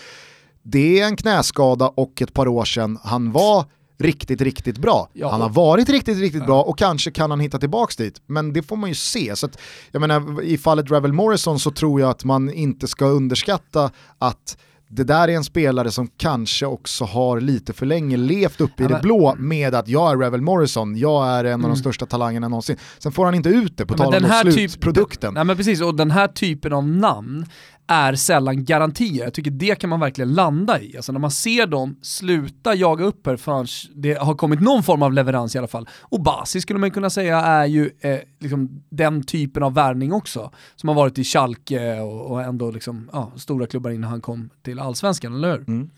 [0.62, 3.64] Det är en knäskada och ett par år sedan han var
[3.98, 5.08] riktigt, riktigt bra.
[5.12, 5.30] Ja.
[5.30, 8.22] Han har varit riktigt, riktigt bra och kanske kan han hitta tillbaks dit.
[8.26, 9.36] Men det får man ju se.
[9.36, 9.58] Så att,
[9.90, 14.56] jag menar, I fallet Ravel Morrison så tror jag att man inte ska underskatta att
[14.88, 18.86] det där är en spelare som kanske också har lite för länge levt uppe i
[18.90, 22.06] Ja, det blå med att jag är Ravel Morrison, jag är en av de största
[22.06, 22.76] talangerna någonsin.
[22.98, 25.34] Sen får han inte ut det på Ja, tal om typ- slutprodukten.
[25.34, 27.46] Nej men precis, och den här typen av namn
[27.86, 29.24] är sällan garantier.
[29.24, 30.96] Jag tycker det kan man verkligen landa i.
[30.96, 35.02] Alltså när man ser dem sluta jaga upp här förrän det har kommit någon form
[35.02, 35.88] av leverans i alla fall.
[36.00, 40.50] Och Basi skulle man kunna säga är ju eh, liksom den typen av värvning också.
[40.76, 44.50] Som har varit i Schalke och, och ändå liksom, ja, stora klubbar innan han kom
[44.62, 45.68] till allsvenskan, eller hur?
[45.68, 45.90] Mm.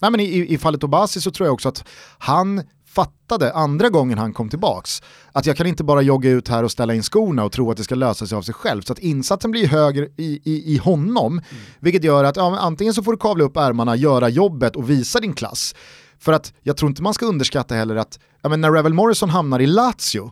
[0.00, 2.62] Nej, men i, i fallet Obasi så tror jag också att han
[2.98, 6.70] fattade andra gången han kom tillbaks att jag kan inte bara jogga ut här och
[6.70, 8.82] ställa in skorna och tro att det ska lösa sig av sig själv.
[8.82, 11.40] Så att insatsen blir högre i, i, i honom,
[11.80, 15.20] vilket gör att ja, antingen så får du kavla upp ärmarna, göra jobbet och visa
[15.20, 15.74] din klass.
[16.18, 19.60] För att jag tror inte man ska underskatta heller att ja, när Revel Morrison hamnar
[19.60, 20.30] i Lazio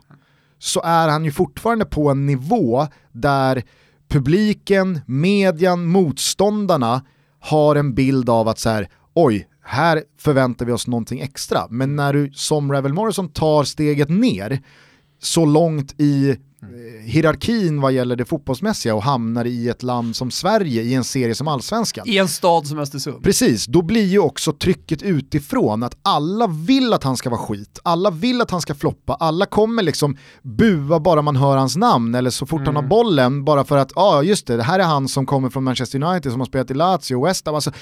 [0.59, 3.63] så är han ju fortfarande på en nivå där
[4.09, 7.03] publiken, median, motståndarna
[7.41, 11.67] har en bild av att så här, oj, här förväntar vi oss någonting extra.
[11.71, 14.63] Men när du som Revel Morrison tar steget ner
[15.23, 16.37] så långt i eh,
[17.05, 21.35] hierarkin vad gäller det fotbollsmässiga och hamnar i ett land som Sverige i en serie
[21.35, 22.09] som Allsvenskan.
[22.09, 23.25] I en stad som Östersund.
[23.25, 27.81] Precis, då blir ju också trycket utifrån att alla vill att han ska vara skit,
[27.83, 32.15] alla vill att han ska floppa, alla kommer liksom bua bara man hör hans namn
[32.15, 34.79] eller så fort han har bollen bara för att, ja ah, just det, det här
[34.79, 37.55] är han som kommer från Manchester United som har spelat i Lazio och West Ham.
[37.55, 37.73] Alltså,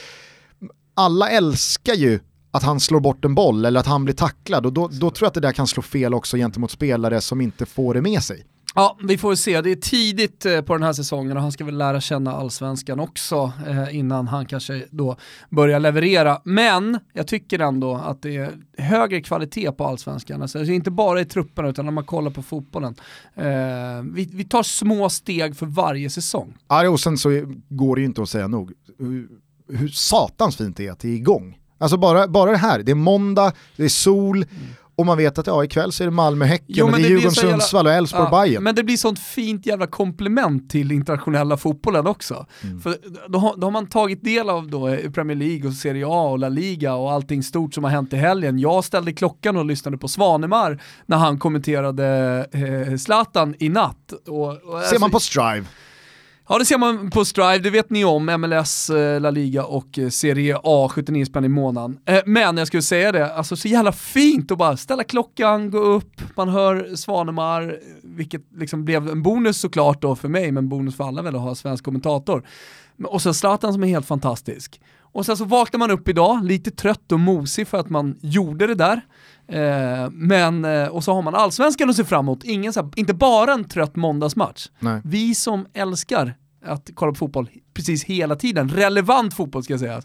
[0.95, 2.21] alla älskar ju
[2.51, 5.27] att han slår bort en boll eller att han blir tacklad och då, då tror
[5.27, 8.23] jag att det där kan slå fel också gentemot spelare som inte får det med
[8.23, 8.47] sig.
[8.77, 9.61] Ja, vi får se.
[9.61, 13.01] Det är tidigt eh, på den här säsongen och han ska väl lära känna allsvenskan
[13.01, 15.17] också eh, innan han kanske då
[15.51, 16.41] börjar leverera.
[16.45, 20.43] Men jag tycker ändå att det är högre kvalitet på allsvenskan.
[20.43, 22.95] Alltså, alltså inte bara i trupperna utan när man kollar på fotbollen.
[23.35, 23.45] Eh,
[24.13, 26.57] vi, vi tar små steg för varje säsong.
[26.69, 28.73] Ja, och sen så går det ju inte att säga nog
[29.69, 31.59] hur, satans fint det är att det är igång.
[31.79, 34.45] Alltså bara, bara det här, det är måndag, det är sol
[34.97, 37.09] och man vet att ja, ikväll så är det Malmö-Häcken, Jo, men det är det
[37.09, 38.61] blir Djurgården, Sundsvall och Elfsborg-Bayern.
[38.61, 42.47] men det blir sånt fint jävla komplement till internationella fotbollen också.
[42.63, 42.81] Mm.
[42.81, 42.97] För
[43.29, 46.39] då har, då har man tagit del av då Premier League och Serie A och
[46.39, 48.59] La Liga och allting stort som har hänt i helgen.
[48.59, 52.07] Jag ställde klockan och lyssnade på Svanemar när han kommenterade
[52.53, 54.13] eh, Zlatan i natt.
[54.29, 55.65] Och, och Ser alltså- man på Strive.
[56.49, 59.99] Ja det ser man på Strive, det vet ni om, MLS, eh, La Liga och
[59.99, 61.99] eh, Serie A, 79 spänn i månaden.
[62.07, 65.79] Eh, men jag skulle säga det, alltså så jävla fint att bara ställa klockan, gå
[65.79, 70.97] upp, man hör Svanemar, vilket liksom blev en bonus såklart då för mig, men bonus
[70.97, 72.47] för alla väl att ha svensk kommentator.
[73.05, 74.81] Och sen Zlatan som är helt fantastisk.
[75.15, 78.67] Och sen så vaknar man upp idag, lite trött och mosig för att man gjorde
[78.67, 79.01] det där.
[79.49, 82.91] Eh, men, eh, och så har man allsvenskan att se fram emot, Ingen, så här,
[82.97, 84.67] inte bara en trött måndagsmatch.
[84.79, 85.01] Nej.
[85.05, 86.35] Vi som älskar
[86.65, 90.03] att kolla på fotboll precis hela tiden, relevant fotboll ska jag säga,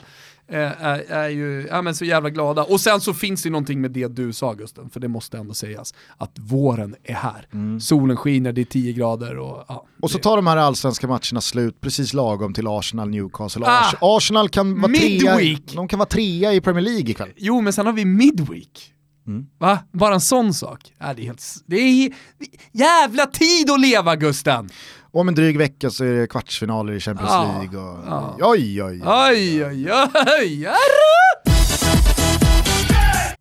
[0.52, 2.64] är, är ju ja, men så jävla glada.
[2.64, 5.54] Och sen så finns det någonting med det du sa Gusten, för det måste ändå
[5.54, 7.47] sägas, att våren är här.
[7.80, 9.74] Solen skiner, det är 10 grader och ja.
[9.74, 9.86] Mm.
[10.02, 13.66] Och så det- tar de här allsvenska matcherna slut precis lagom till Arsenal, Newcastle.
[13.66, 13.82] Ah!
[13.82, 15.74] Ars- Arsenal kan vara trea, Midweek!
[15.76, 17.30] de kan vara trea i Premier League ikväll.
[17.38, 18.93] Jo, men sen har vi Midweek.
[19.28, 19.45] Mm.
[19.58, 19.80] Va?
[19.91, 20.93] Bara en sån sak?
[21.00, 21.43] Ja, det är helt...
[21.66, 22.12] Det är
[22.72, 24.70] jävla tid att leva Gusten!
[25.12, 27.80] Om en dryg vecka så är det kvartsfinaler i Champions Ja, League.
[27.80, 28.51] Och...
[28.51, 29.01] Oj, oj, oj.
[29.05, 30.10] Oj, oj, oj,
[30.41, 30.68] oj.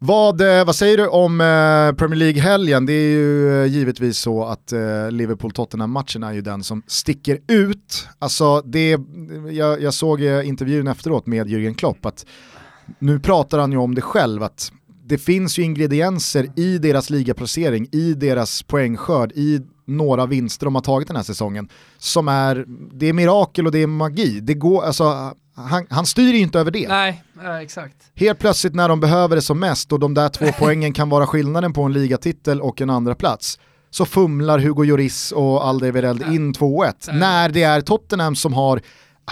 [0.00, 2.86] Vad, eh, vad säger du om eh, Premier League-helgen?
[2.86, 4.72] Det är ju eh, givetvis så att
[5.10, 8.08] Liverpool-Tottenham-matchen är ju den som sticker ut.
[8.18, 8.98] Alltså det,
[9.50, 12.26] jag, jag såg intervjun efteråt med Jürgen Klopp att
[12.98, 14.72] nu pratar han ju om det själv, att
[15.04, 20.82] det finns ju ingredienser i deras ligaplacering, i deras poängskörd, i några vinster de har
[20.82, 21.68] tagit den här säsongen
[21.98, 24.40] som är, det är mirakel och det är magi.
[24.40, 26.88] Det går, alltså, han, han styr ju inte över det.
[26.88, 27.22] Nej,
[27.62, 27.96] exakt.
[28.14, 31.26] Helt plötsligt när de behöver det som mest och de där två poängen kan vara
[31.26, 33.58] skillnaden på en ligatitel och en andra plats
[33.90, 37.12] så fumlar Hugo Lloris och Alderweireld in 2-1.
[37.12, 38.80] När det är Tottenham som har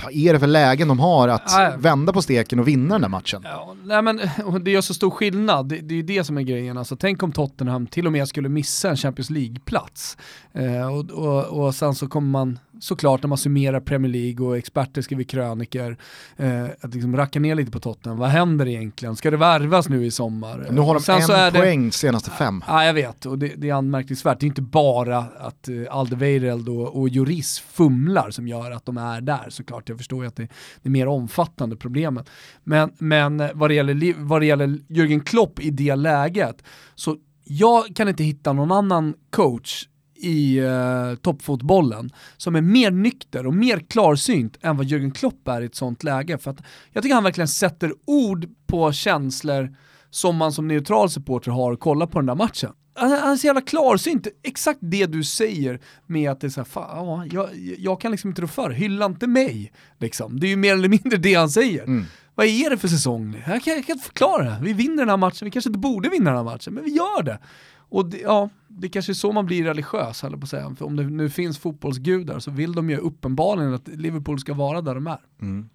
[0.03, 3.03] vad är det för lägen de har att ja, vända på steken och vinna den
[3.03, 3.43] där matchen?
[3.45, 4.21] Ja, nej men,
[4.61, 6.79] det gör så stor skillnad, det, det är ju det som är grejen.
[6.79, 10.17] Alltså, tänk om Tottenham till och med skulle missa en Champions League-plats.
[10.53, 14.57] Eh, och, och, och sen så kommer man såklart när man summerar Premier League och
[14.57, 15.97] experter skriver kröniker,
[16.37, 18.19] eh, att liksom racka ner lite på Tottenham.
[18.19, 19.17] Vad händer egentligen?
[19.17, 20.67] Ska det värvas nu i sommar?
[20.71, 22.65] Nu har de Sen en poäng det, senaste fem.
[22.67, 24.41] Ja, jag vet och det, det, är anmärkningsvärt.
[24.41, 28.97] Det är inte bara att uh, Alderweireld och, och Juris fumlar som gör att de
[28.97, 29.89] är där såklart.
[29.89, 30.49] Jag förstår ju att det,
[30.83, 32.25] det är mer omfattande problemen.
[32.65, 36.63] Men, men eh, vad, det gäller, vad det gäller Jürgen Klopp i det läget,
[36.95, 39.85] så jag kan inte hitta någon annan coach
[40.19, 45.61] i eh, toppfotbollen som är mer nykter och mer klarsynt än vad Jürgen Klopp är
[45.61, 46.39] i ett sånt läge.
[46.39, 46.63] För att
[46.93, 49.77] jag tycker han verkligen sätter ord på känslor
[50.11, 52.73] som man som neutral supporter har att kolla på den där matchen.
[52.95, 56.65] Han, han är så jävla klarsynt, exakt det du säger med att det är såhär,
[56.65, 57.49] fan, jag,
[57.79, 59.73] jag kan liksom inte rå för, hylla inte mig.
[59.99, 60.41] Liksom.
[60.41, 61.83] Det är ju mer eller mindre det han säger.
[61.83, 62.05] Mm.
[62.35, 63.43] Vad är det för säsong?
[63.47, 64.59] Jag kan, jag kan förklara det.
[64.63, 66.91] Vi vinner den här matchen, vi kanske inte borde vinna den här matchen, men vi
[66.91, 67.39] gör det.
[67.89, 70.75] Och det, ja, det kanske är så man blir religiös, på att säga.
[70.79, 74.81] För om det nu finns fotbollsgudar så vill de ju uppenbarligen att Liverpool ska vara
[74.81, 75.19] där de är.
[75.43, 75.69] Mm.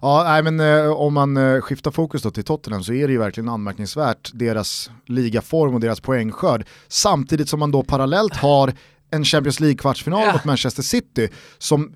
[0.00, 3.12] Ja, nej, men eh, om man eh, skiftar fokus då till Tottenham så är det
[3.12, 6.66] ju verkligen anmärkningsvärt deras ligaform och deras poängskörd.
[6.88, 8.74] Samtidigt som man då parallellt har
[9.10, 10.32] en Champions League-kvartsfinal ja.
[10.32, 11.94] mot Manchester City som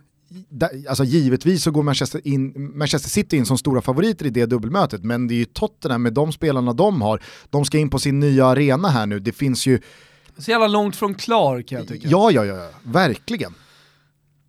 [0.88, 5.04] alltså givetvis så går Manchester, in, Manchester City in som stora favoriter i det dubbelmötet,
[5.04, 8.20] men det är ju Tottenham med de spelarna de har, de ska in på sin
[8.20, 9.80] nya arena här nu, det finns ju...
[10.38, 12.08] Så jävla långt från klar kan jag tycka.
[12.08, 13.54] Ja, ja, ja, verkligen.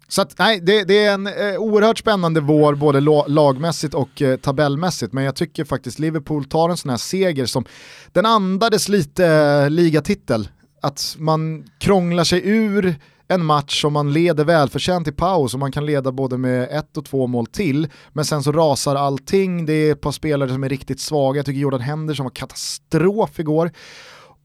[0.07, 4.37] Så att, nej, det, det, är en eh, oerhört spännande vår både lagmässigt och eh,
[4.37, 7.65] tabellmässigt, men jag tycker faktiskt Liverpool tar en sån här seger som,
[8.11, 10.49] den andades lite eh, ligatitel,
[10.81, 12.95] att man krånglar sig ur
[13.27, 16.97] en match som man leder välförtjänt i paus och man kan leda både med ett
[16.97, 17.87] och två mål till.
[18.13, 21.45] Men sen så rasar allting, det är ett par spelare som är riktigt svaga, jag
[21.45, 23.71] tycker Jordan Henderson var katastrof igår.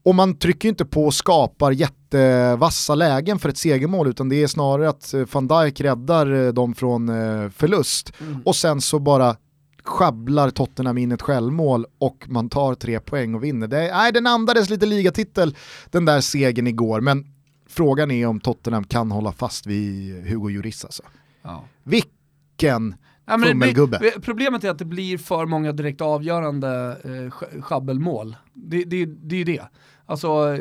[0.05, 4.47] Och man trycker inte på och skapar jättevassa lägen för ett segermål utan det är
[4.47, 8.13] snarare att eh, van Dijk räddar eh, dem från eh, förlust.
[8.19, 8.41] Mm.
[8.45, 9.35] Och sen så bara
[9.83, 13.67] schabblar Tottenham in ett självmål och man tar tre poäng och vinner.
[13.67, 15.55] Det, nej, den andades lite ligatitel
[15.91, 17.25] den där segern igår, men
[17.73, 21.03] Frågan är om Tottenham kan hålla fast vid Hugo Lloris alltså.
[21.41, 21.63] Ja.
[21.83, 22.95] Vilken
[23.25, 24.11] ja, fummelgubbe.
[24.21, 28.35] Problemet är att det blir för många direkt avgörande eh, schabbelmål.
[28.53, 29.61] Det, det, det är ju det.
[30.05, 30.57] Alltså,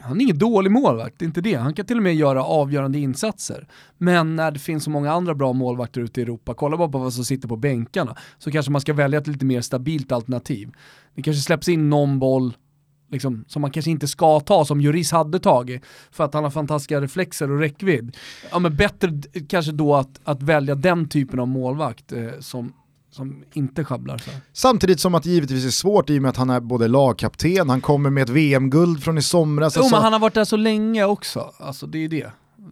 [0.00, 1.54] han är ingen dålig målvakt, det är inte det.
[1.54, 3.68] Han kan till och med göra avgörande insatser.
[3.98, 6.98] Men när det finns så många andra bra målvakter ute i Europa, kolla bara på
[6.98, 10.72] vad som sitter på bänkarna, så kanske man ska välja ett lite mer stabilt alternativ.
[11.14, 12.54] Det kanske släpps in någon boll
[13.10, 16.50] liksom, som man kanske inte ska ta, som Juris hade tagit, för att han har
[16.50, 18.16] fantastiska reflexer och räckvidd.
[18.50, 19.10] Ja men bättre
[19.48, 22.72] kanske då att, att välja den typen av målvakt eh, som,
[23.10, 24.18] som inte sjabblar.
[24.18, 24.30] Så.
[24.52, 27.70] Samtidigt som att det givetvis är svårt i och med att han är både lagkapten,
[27.70, 29.76] han kommer med ett VM-guld från i somras.
[29.76, 29.96] Jo alltså...
[29.96, 32.30] men han har varit där så länge också, alltså det är det.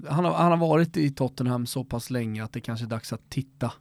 [0.08, 3.12] Han har, han har varit i Tottenham så pass länge att det kanske är dags
[3.12, 3.72] att titta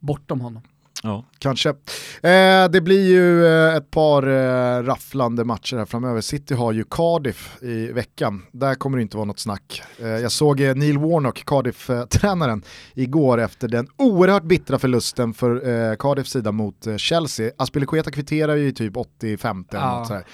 [0.00, 0.62] bortom honom.
[1.06, 1.24] Ja.
[1.38, 1.68] Kanske.
[1.68, 6.20] Eh, det blir ju eh, ett par eh, rafflande matcher här framöver.
[6.20, 8.42] City har ju Cardiff i veckan.
[8.52, 9.82] Där kommer det inte vara något snack.
[9.98, 12.62] Eh, jag såg eh, Neil Warnock, Cardiff-tränaren,
[12.94, 17.52] igår efter den oerhört bittra förlusten för eh, Cardiffs sida mot Chelsea.
[17.58, 19.98] Aspilicueta kvitterar ju i typ 85 ja.
[19.98, 20.24] något sådär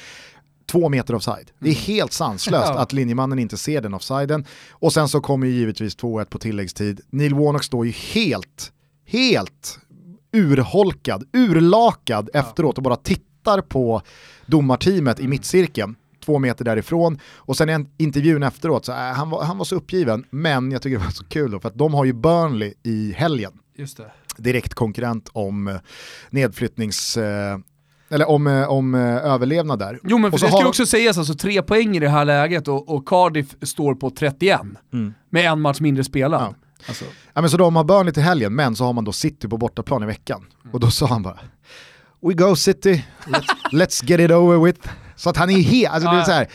[0.67, 1.51] två meter offside.
[1.59, 1.83] Det är mm.
[1.87, 2.79] helt sanslöst ja.
[2.79, 4.45] att linjemannen inte ser den offsiden.
[4.71, 7.01] Och sen så kommer ju givetvis 2-1 på tilläggstid.
[7.11, 8.73] Neil Warnock står ju helt,
[9.07, 9.79] helt
[10.33, 12.41] urholkad, urlakad ja.
[12.41, 14.03] efteråt och bara tittar på
[14.47, 19.45] domarteamet i mittcirkeln två meter därifrån och sen i intervjun efteråt så äh, han, var,
[19.45, 21.95] han var så uppgiven men jag tycker det var så kul då för att de
[21.95, 23.53] har ju Burnley i helgen.
[23.77, 24.13] Just det.
[24.37, 25.77] Direkt konkurrent om eh,
[26.31, 27.17] nedflyttnings...
[27.17, 27.59] Eh,
[28.11, 29.99] eller om, eh, om överlevnad där.
[30.05, 30.69] Jo men för det ska har...
[30.69, 34.61] också sägas, alltså tre poäng i det här läget och, och Cardiff står på 31
[34.93, 35.15] mm.
[35.31, 36.41] med en match mindre spelad.
[36.41, 36.55] Ja.
[36.87, 37.05] Alltså.
[37.33, 39.57] Ja, men så de har Burnley till helgen, men så har man då City på
[39.57, 40.47] bortaplan i veckan.
[40.63, 40.75] Mm.
[40.75, 41.39] Och då sa han bara,
[42.21, 44.89] We go City, let's, let's get it over with.
[45.17, 46.47] Så att han är helt, alltså det är så här,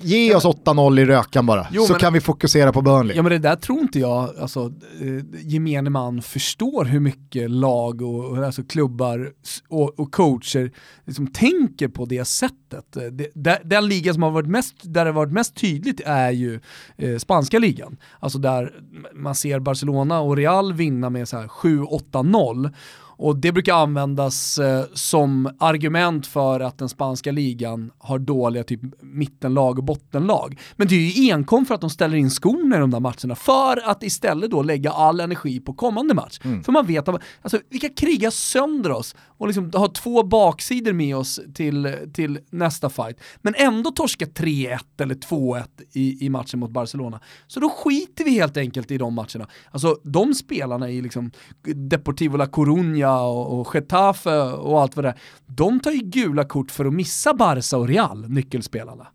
[0.00, 3.16] ge oss 8-0 i rökan bara, Jo, så men- kan vi fokusera på Burnley.
[3.16, 8.02] Ja men det där tror inte jag, alltså eh, gemene man förstår hur mycket lag
[8.02, 9.30] och, och alltså klubbar
[9.68, 10.70] och, och coacher
[11.04, 12.96] liksom tänker på det sättet.
[12.96, 16.00] Eh, Det, där, den ligan som har varit mest, där det har varit mest tydligt
[16.04, 16.60] är ju
[16.96, 17.96] eh, spanska ligan.
[18.20, 18.72] Alltså där
[19.14, 22.74] man ser Barcelona och Real vinna med så här 7-8-0
[23.16, 28.80] och det brukar användas eh, som argument för att den spanska ligan har dåliga typ
[29.00, 30.60] mittenlag och bottenlag.
[30.76, 33.34] Men det är ju enkom för att de ställer in skorna i de där matcherna
[33.34, 36.40] för att istället då lägga all energi på kommande match.
[36.64, 40.92] För man vet att alltså, vi kan kriga sönder oss och liksom ha två baksidor
[40.92, 43.20] med oss till, till nästa fight.
[43.42, 47.20] Men ändå torska 3-1 eller 2-1 i, i matchen mot Barcelona.
[47.46, 49.48] Så då skiter vi helt enkelt i de matcherna.
[49.70, 51.30] Alltså de spelarna i liksom
[51.74, 56.44] Deportivo La Coruña och, och Getafe och allt vad det är, de tar ju gula
[56.44, 59.06] kort för att missa Barca och Real, nyckelspelarna.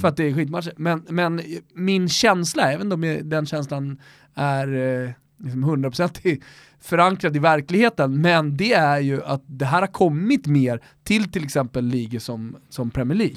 [0.00, 0.72] För att det är skitmatcher.
[0.76, 1.42] Men, men
[1.74, 4.00] min känsla, även om den känslan
[4.34, 6.42] är eh, liksom 100%
[6.82, 11.44] förankrad i verkligheten, men det är ju att det här har kommit mer till till
[11.44, 13.36] exempel ligor som, som Premier League.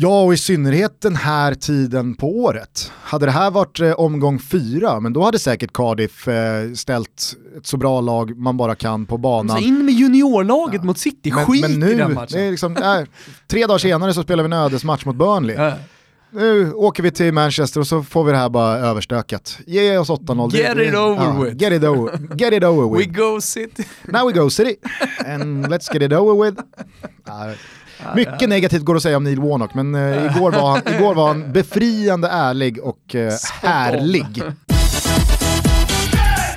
[0.00, 2.92] Ja, och i synnerhet den här tiden på året.
[3.02, 7.66] Hade det här varit eh, omgång fyra, men då hade säkert Cardiff eh, ställt ett
[7.66, 9.56] så bra lag man bara kan på banan.
[9.56, 12.50] Så in med juniorlaget mot City, Men, skit men nu, i den det matchen.
[12.50, 13.00] liksom, äh,
[13.46, 15.56] tre dagar senare så spelar vi en ödesmatch mot Burnley.
[16.32, 16.38] Ja.
[16.40, 19.58] Nu åker vi till Manchester och så får vi det här bara överstökat.
[19.66, 20.50] Ge oss 8-0.
[20.52, 21.56] Det- Get it over with.
[21.62, 23.12] Get it over, get it over We with.
[23.18, 23.84] go City.
[24.04, 24.76] Now we go City.
[25.26, 26.60] And let's get it over with.
[27.26, 27.50] Ja,
[28.16, 31.28] mycket negativt går att säga om Neil Warnock, men eh, igår, var han, igår var
[31.28, 34.42] han befriande ärlig och eh, härlig.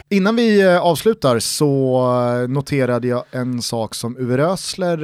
[0.09, 2.11] Innan vi eh, avslutar så
[2.49, 4.97] noterade jag en sak som Uwe Rösler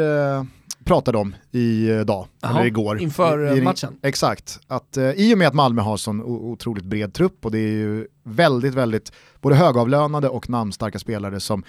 [0.87, 2.99] pratade om idag, Jaha, eller igår.
[3.01, 3.97] inför, I- eh, matchen.
[4.01, 7.57] Exakt, att eh, i och med att Malmö har sån otroligt bred trupp och det
[7.59, 9.11] är ju väldigt, väldigt
[9.41, 11.63] både högavlönade och namnstarka spelare som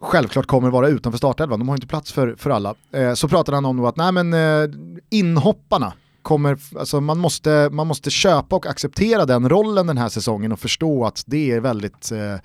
[0.00, 2.74] självklart kommer vara utanför startelvan, de har inte plats för, för alla.
[2.92, 4.70] Eh, så pratade han om att nej, men, eh,
[5.10, 10.52] inhopparna kommer, alltså man, måste, man måste köpa och acceptera den rollen den här säsongen
[10.52, 12.36] och förstå att det är väldigt eh,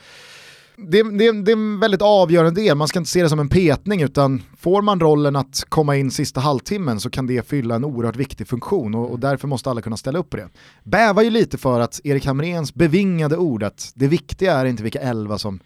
[0.88, 3.50] det, det, det är en väldigt avgörande del, man ska inte se det som en
[3.50, 7.86] petning utan får man rollen att komma in sista halvtimmen så kan det fylla en
[7.86, 10.50] oerhört viktig funktion och, och därför måste alla kunna ställa upp på det.
[10.84, 15.00] Bävar ju lite för att Erik Hamréns bevingade ord att det viktiga är inte vilka
[15.00, 15.60] elva som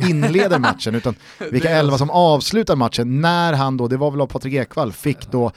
[0.00, 1.14] inleder matchen utan
[1.50, 3.20] vilka elva som avslutar matchen.
[3.20, 5.52] När han då, det var väl av Patrik Ekwall, fick då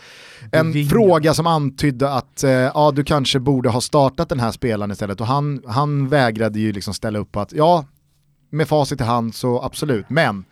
[0.52, 0.90] en Bevingad.
[0.90, 5.22] fråga som antydde att eh, ja, du kanske borde ha startat den här spelaren istället.
[5.22, 7.86] Och han, han vägrade ju liksom ställa upp på att ja,
[8.50, 10.46] med facit i hand så absolut, men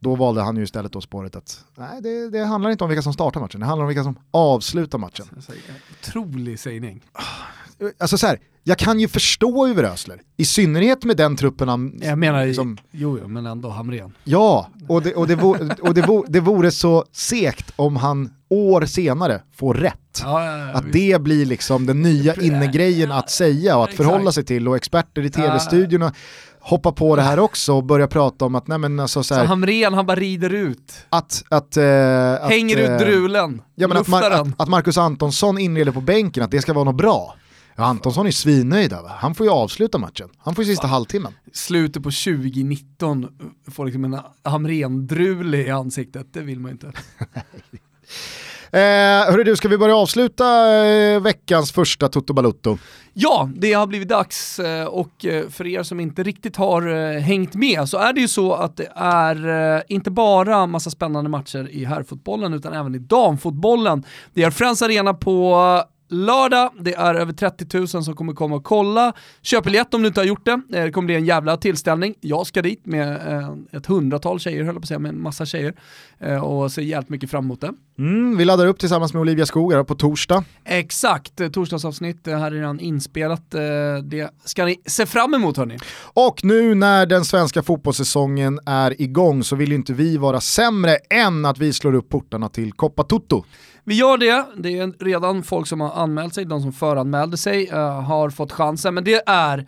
[0.00, 3.02] då valde han ju istället då spåret att nej, det, det handlar inte om vilka
[3.02, 5.26] som startar matchen, det handlar om vilka som avslutar matchen.
[6.00, 7.02] Otrolig sägning.
[7.98, 12.00] Alltså så här, jag kan ju förstå Uwe Rösler, i synnerhet med den truppen han...
[12.02, 14.12] Jag menar, liksom, jo, jo men ändå Hamrén.
[14.24, 18.30] ja, och, det, och, det, vore, och det, vore, det vore så sekt om han
[18.48, 20.20] år senare får rätt.
[20.22, 20.92] Ja, ja, ja, Att visst.
[20.92, 25.22] det blir liksom den nya innegrejen att säga och att förhålla sig till och experter
[25.22, 26.12] i tv-studiorna
[26.68, 29.34] hoppar på det här också och börjar prata om att, nej men alltså så Så
[29.34, 30.92] här, Hamrén, han bara rider ut.
[31.08, 33.62] att, att, eh, att Hänger eh, ut drulen.
[33.74, 36.84] Ja, men att, Mar- att, att Marcus Antonsson inleder på bänken, att det ska vara
[36.84, 37.34] något bra.
[37.76, 39.12] Ja, Antonsson är svinnöjd va?
[39.18, 40.28] han får ju avsluta matchen.
[40.38, 41.32] Han får ju sista halvtimmen.
[41.52, 43.28] Slutet på 2019
[43.70, 46.92] får liksom en Hamrén-drule i ansiktet, det vill man ju inte.
[48.72, 48.80] Eh,
[49.30, 52.78] hörru du, ska vi börja avsluta eh, veckans första Toto Balutto?
[53.12, 57.20] Ja, det har blivit dags eh, och eh, för er som inte riktigt har eh,
[57.20, 61.68] hängt med så är det ju så att det är inte bara massa spännande matcher
[61.70, 64.04] i herrfotbollen utan även i damfotbollen.
[64.34, 68.64] Det är Friends Arena på lördag, det är över 30 000 som kommer komma och
[68.64, 69.12] kolla.
[69.42, 72.14] Köp biljett om du inte har gjort det, Eh, det kommer bli en jävla tillställning.
[72.20, 75.22] Jag ska dit med eh, ett hundratal tjejer, höll jag på att säga, med en
[75.22, 75.74] massa tjejer
[76.18, 77.72] eh, och ser jävligt mycket fram emot det.
[77.98, 80.44] Mm, vi laddar upp tillsammans med Olivia Skog här på torsdag.
[80.64, 83.50] Exakt, torsdagsavsnitt, det här är redan inspelat.
[84.04, 85.78] Det ska ni se fram emot hörni.
[86.00, 90.96] Och nu när den svenska fotbollssäsongen är igång så vill ju inte vi vara sämre
[91.10, 93.44] än att vi slår upp portarna till Coppa Toto.
[93.88, 97.72] Vi gör det, det är redan folk som har anmält sig, de som föranmälde sig
[97.72, 99.66] uh, har fått chansen, men det är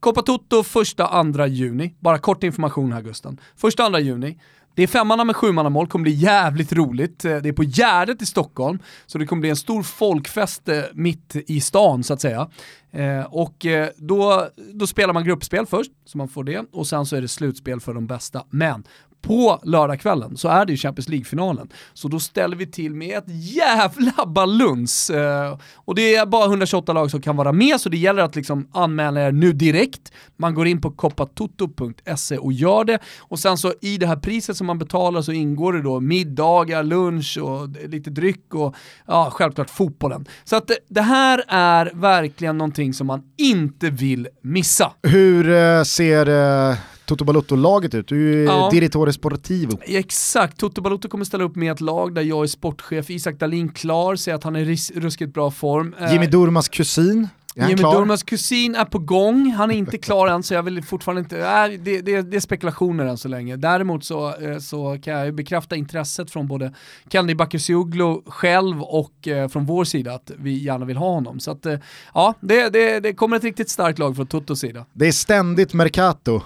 [0.00, 1.94] Copa Toto första, andra juni.
[2.00, 3.40] Bara kort information här Gusten.
[3.56, 4.38] Första, andra juni.
[4.74, 7.24] Det är femmanna med sjumannamål, kommer bli jävligt roligt.
[7.24, 10.80] Eh, det är på Gärdet i Stockholm, så det kommer bli en stor folkfest eh,
[10.94, 12.48] mitt i stan så att säga.
[12.92, 13.66] Eh, och
[13.96, 17.28] då, då spelar man gruppspel först, så man får det, och sen så är det
[17.28, 18.44] slutspel för de bästa.
[18.50, 18.84] Men
[19.22, 21.68] på lördagskvällen så är det ju Champions League-finalen.
[21.94, 25.10] Så då ställer vi till med ett jävla baluns.
[25.10, 28.36] Eh, och det är bara 128 lag som kan vara med, så det gäller att
[28.36, 30.12] liksom anmäla er nu direkt.
[30.36, 32.98] Man går in på koppatoto.se och gör det.
[33.18, 36.82] Och sen så i det här priset som man betalar så ingår det då middagar,
[36.82, 38.74] lunch och lite dryck och
[39.06, 40.26] ja, självklart fotbollen.
[40.44, 44.92] Så att det här är verkligen någonting som man inte vill missa.
[45.02, 46.76] Hur eh, ser eh,
[47.10, 48.08] Toto Balotto-laget ut?
[48.08, 48.68] Du är Ja.
[48.72, 49.78] Direttore Sportivo.
[49.82, 53.68] Exakt, Toto Balotto kommer ställa upp med ett lag där jag är sportchef, Isak Dahlin
[53.68, 55.94] klar, säger att han är i ris- ruskigt bra form.
[56.00, 57.94] Eh, Jimmy Durmas kusin, Jimmy klar?
[57.98, 61.38] Durmaz kusin är på gång, han är inte klar än så jag vill fortfarande inte,
[61.38, 63.56] äh, det, det, det är spekulationer än så länge.
[63.56, 66.72] Däremot så, eh, så kan jag ju bekräfta intresset från både
[67.12, 71.40] Kenny Bakircioglu själv och eh, från vår sida att vi gärna vill ha honom.
[71.40, 71.78] Så att eh,
[72.14, 74.86] ja, det, det, det kommer ett riktigt starkt lag från Totos sida.
[74.92, 76.40] Det är ständigt Mercato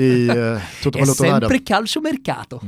[0.00, 0.34] i eh,
[0.82, 1.40] Toto Balotto-världen.
[1.48, 2.60] Sempre calcio mercato.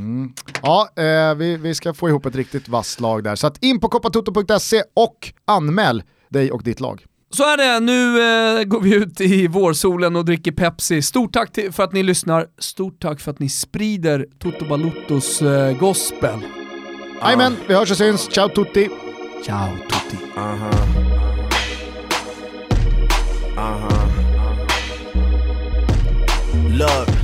[0.62, 3.36] Ja, eh, vi, vi ska få ihop ett riktigt vasst lag där.
[3.36, 7.04] Så att in på koppatoto.se och anmäl dig och ditt lag.
[7.30, 8.22] Så är det, nu
[8.60, 11.02] eh, går vi ut i vårsolen och dricker Pepsi.
[11.02, 15.42] Stort tack till, för att ni lyssnar, stort tack för att ni sprider Toto Baluttos
[15.42, 16.38] eh, gospel.
[17.22, 18.28] Jajamän, vi hörs och syns.
[18.32, 18.88] Ciao tutti!
[19.44, 20.24] Ciao tutti.
[20.36, 20.70] Uh-huh.
[23.56, 24.12] Uh-huh.
[26.68, 27.21] Look,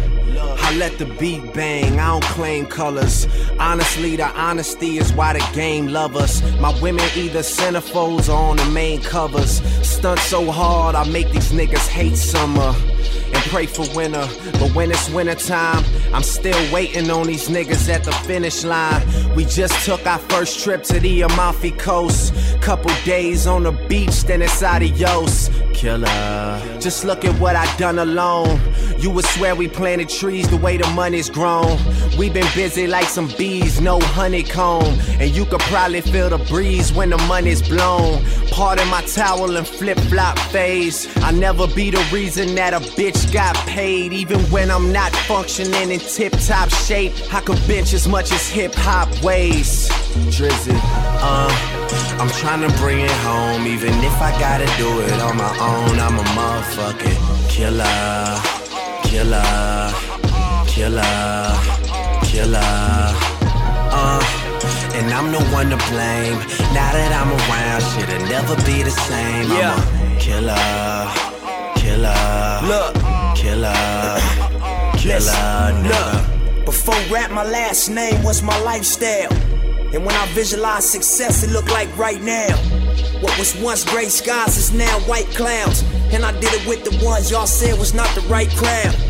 [0.69, 3.27] I let the beat bang, I don't claim colors.
[3.59, 6.43] Honestly, the honesty is why the game love us.
[6.61, 9.63] My women either centerfolds or on the main covers.
[9.83, 12.75] Stunt so hard, I make these niggas hate summer.
[13.33, 18.05] And pray for winter, but when it's wintertime, I'm still waiting on these niggas at
[18.05, 19.07] the finish line.
[19.35, 22.35] We just took our first trip to the Amalfi Coast.
[22.61, 25.49] Couple days on the beach, then it's adios.
[25.73, 26.79] Killer.
[26.81, 28.61] Just look at what I done alone.
[28.99, 31.79] You would swear we planted trees way the money's grown.
[32.19, 34.99] we been busy like some bees, no honeycomb.
[35.21, 38.25] And you could probably feel the breeze when the money's blown.
[38.51, 41.07] Part of my towel and flip flop phase.
[41.19, 44.13] I never be the reason that a bitch got paid.
[44.13, 48.49] Even when I'm not functioning in tip top shape, I could bench as much as
[48.49, 49.89] hip hop weighs.
[50.35, 53.67] Drizzy, uh, I'm trying to bring it home.
[53.67, 58.41] Even if I gotta do it on my own, I'm a motherfucking killer,
[59.05, 60.28] killer,
[60.79, 61.59] killer,
[62.23, 63.11] killer.
[63.91, 64.23] Uh,
[64.95, 66.39] and I'm the one to blame.
[66.71, 69.51] Now that I'm around, shit'll never be the same.
[69.51, 69.75] Yeah.
[69.75, 70.55] I'm a killer,
[71.83, 72.15] killer,
[72.71, 72.95] Look.
[73.35, 73.75] killer,
[75.03, 79.33] killer, Look, before rap, my last name was my lifestyle.
[79.93, 82.55] And when I visualize success, it look like right now.
[83.21, 85.83] What was once gray skies is now white clouds.
[86.13, 89.08] And I did it with the ones y'all said was not the right crowd.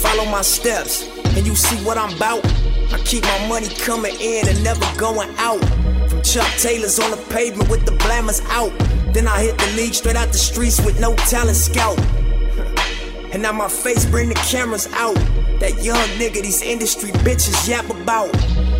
[0.00, 2.44] Follow my steps, and you see what I'm about.
[2.90, 5.60] I keep my money coming in and never going out.
[6.08, 8.72] From Chuck Taylors on the pavement with the blammers out.
[9.12, 11.98] Then I hit the league straight out the streets with no talent scout.
[13.32, 15.14] And now my face bring the cameras out.
[15.60, 18.34] That young nigga these industry bitches yap about.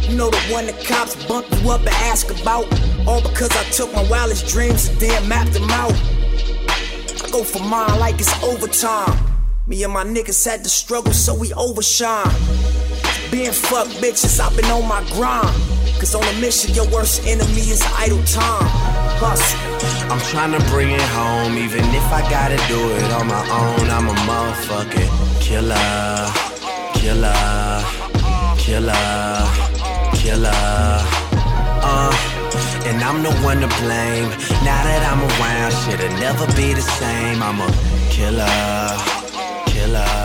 [0.09, 2.67] You know the one the cops bump you up and ask about.
[3.07, 5.93] All because I took my wildest dreams and then mapped them out.
[5.93, 9.30] I go for mine like it's overtime.
[9.71, 12.27] Me and my niggas had to struggle so we overshine.
[13.31, 15.55] Being fuck bitches, I've been on my grind.
[16.01, 18.67] Cause on a mission, your worst enemy is idle time.
[19.23, 20.11] Hustle.
[20.11, 23.87] I'm trying to bring it home, even if I gotta do it on my own.
[23.95, 26.27] I'm a motherfucking killer,
[26.99, 27.31] killer,
[28.59, 29.47] killer,
[30.19, 30.51] killer.
[31.87, 32.11] Uh,
[32.91, 34.31] and I'm the one to blame.
[34.67, 37.41] Now that I'm around, shit'll never be the same.
[37.41, 37.71] I'm a
[38.11, 38.90] killer,
[39.91, 40.20] love.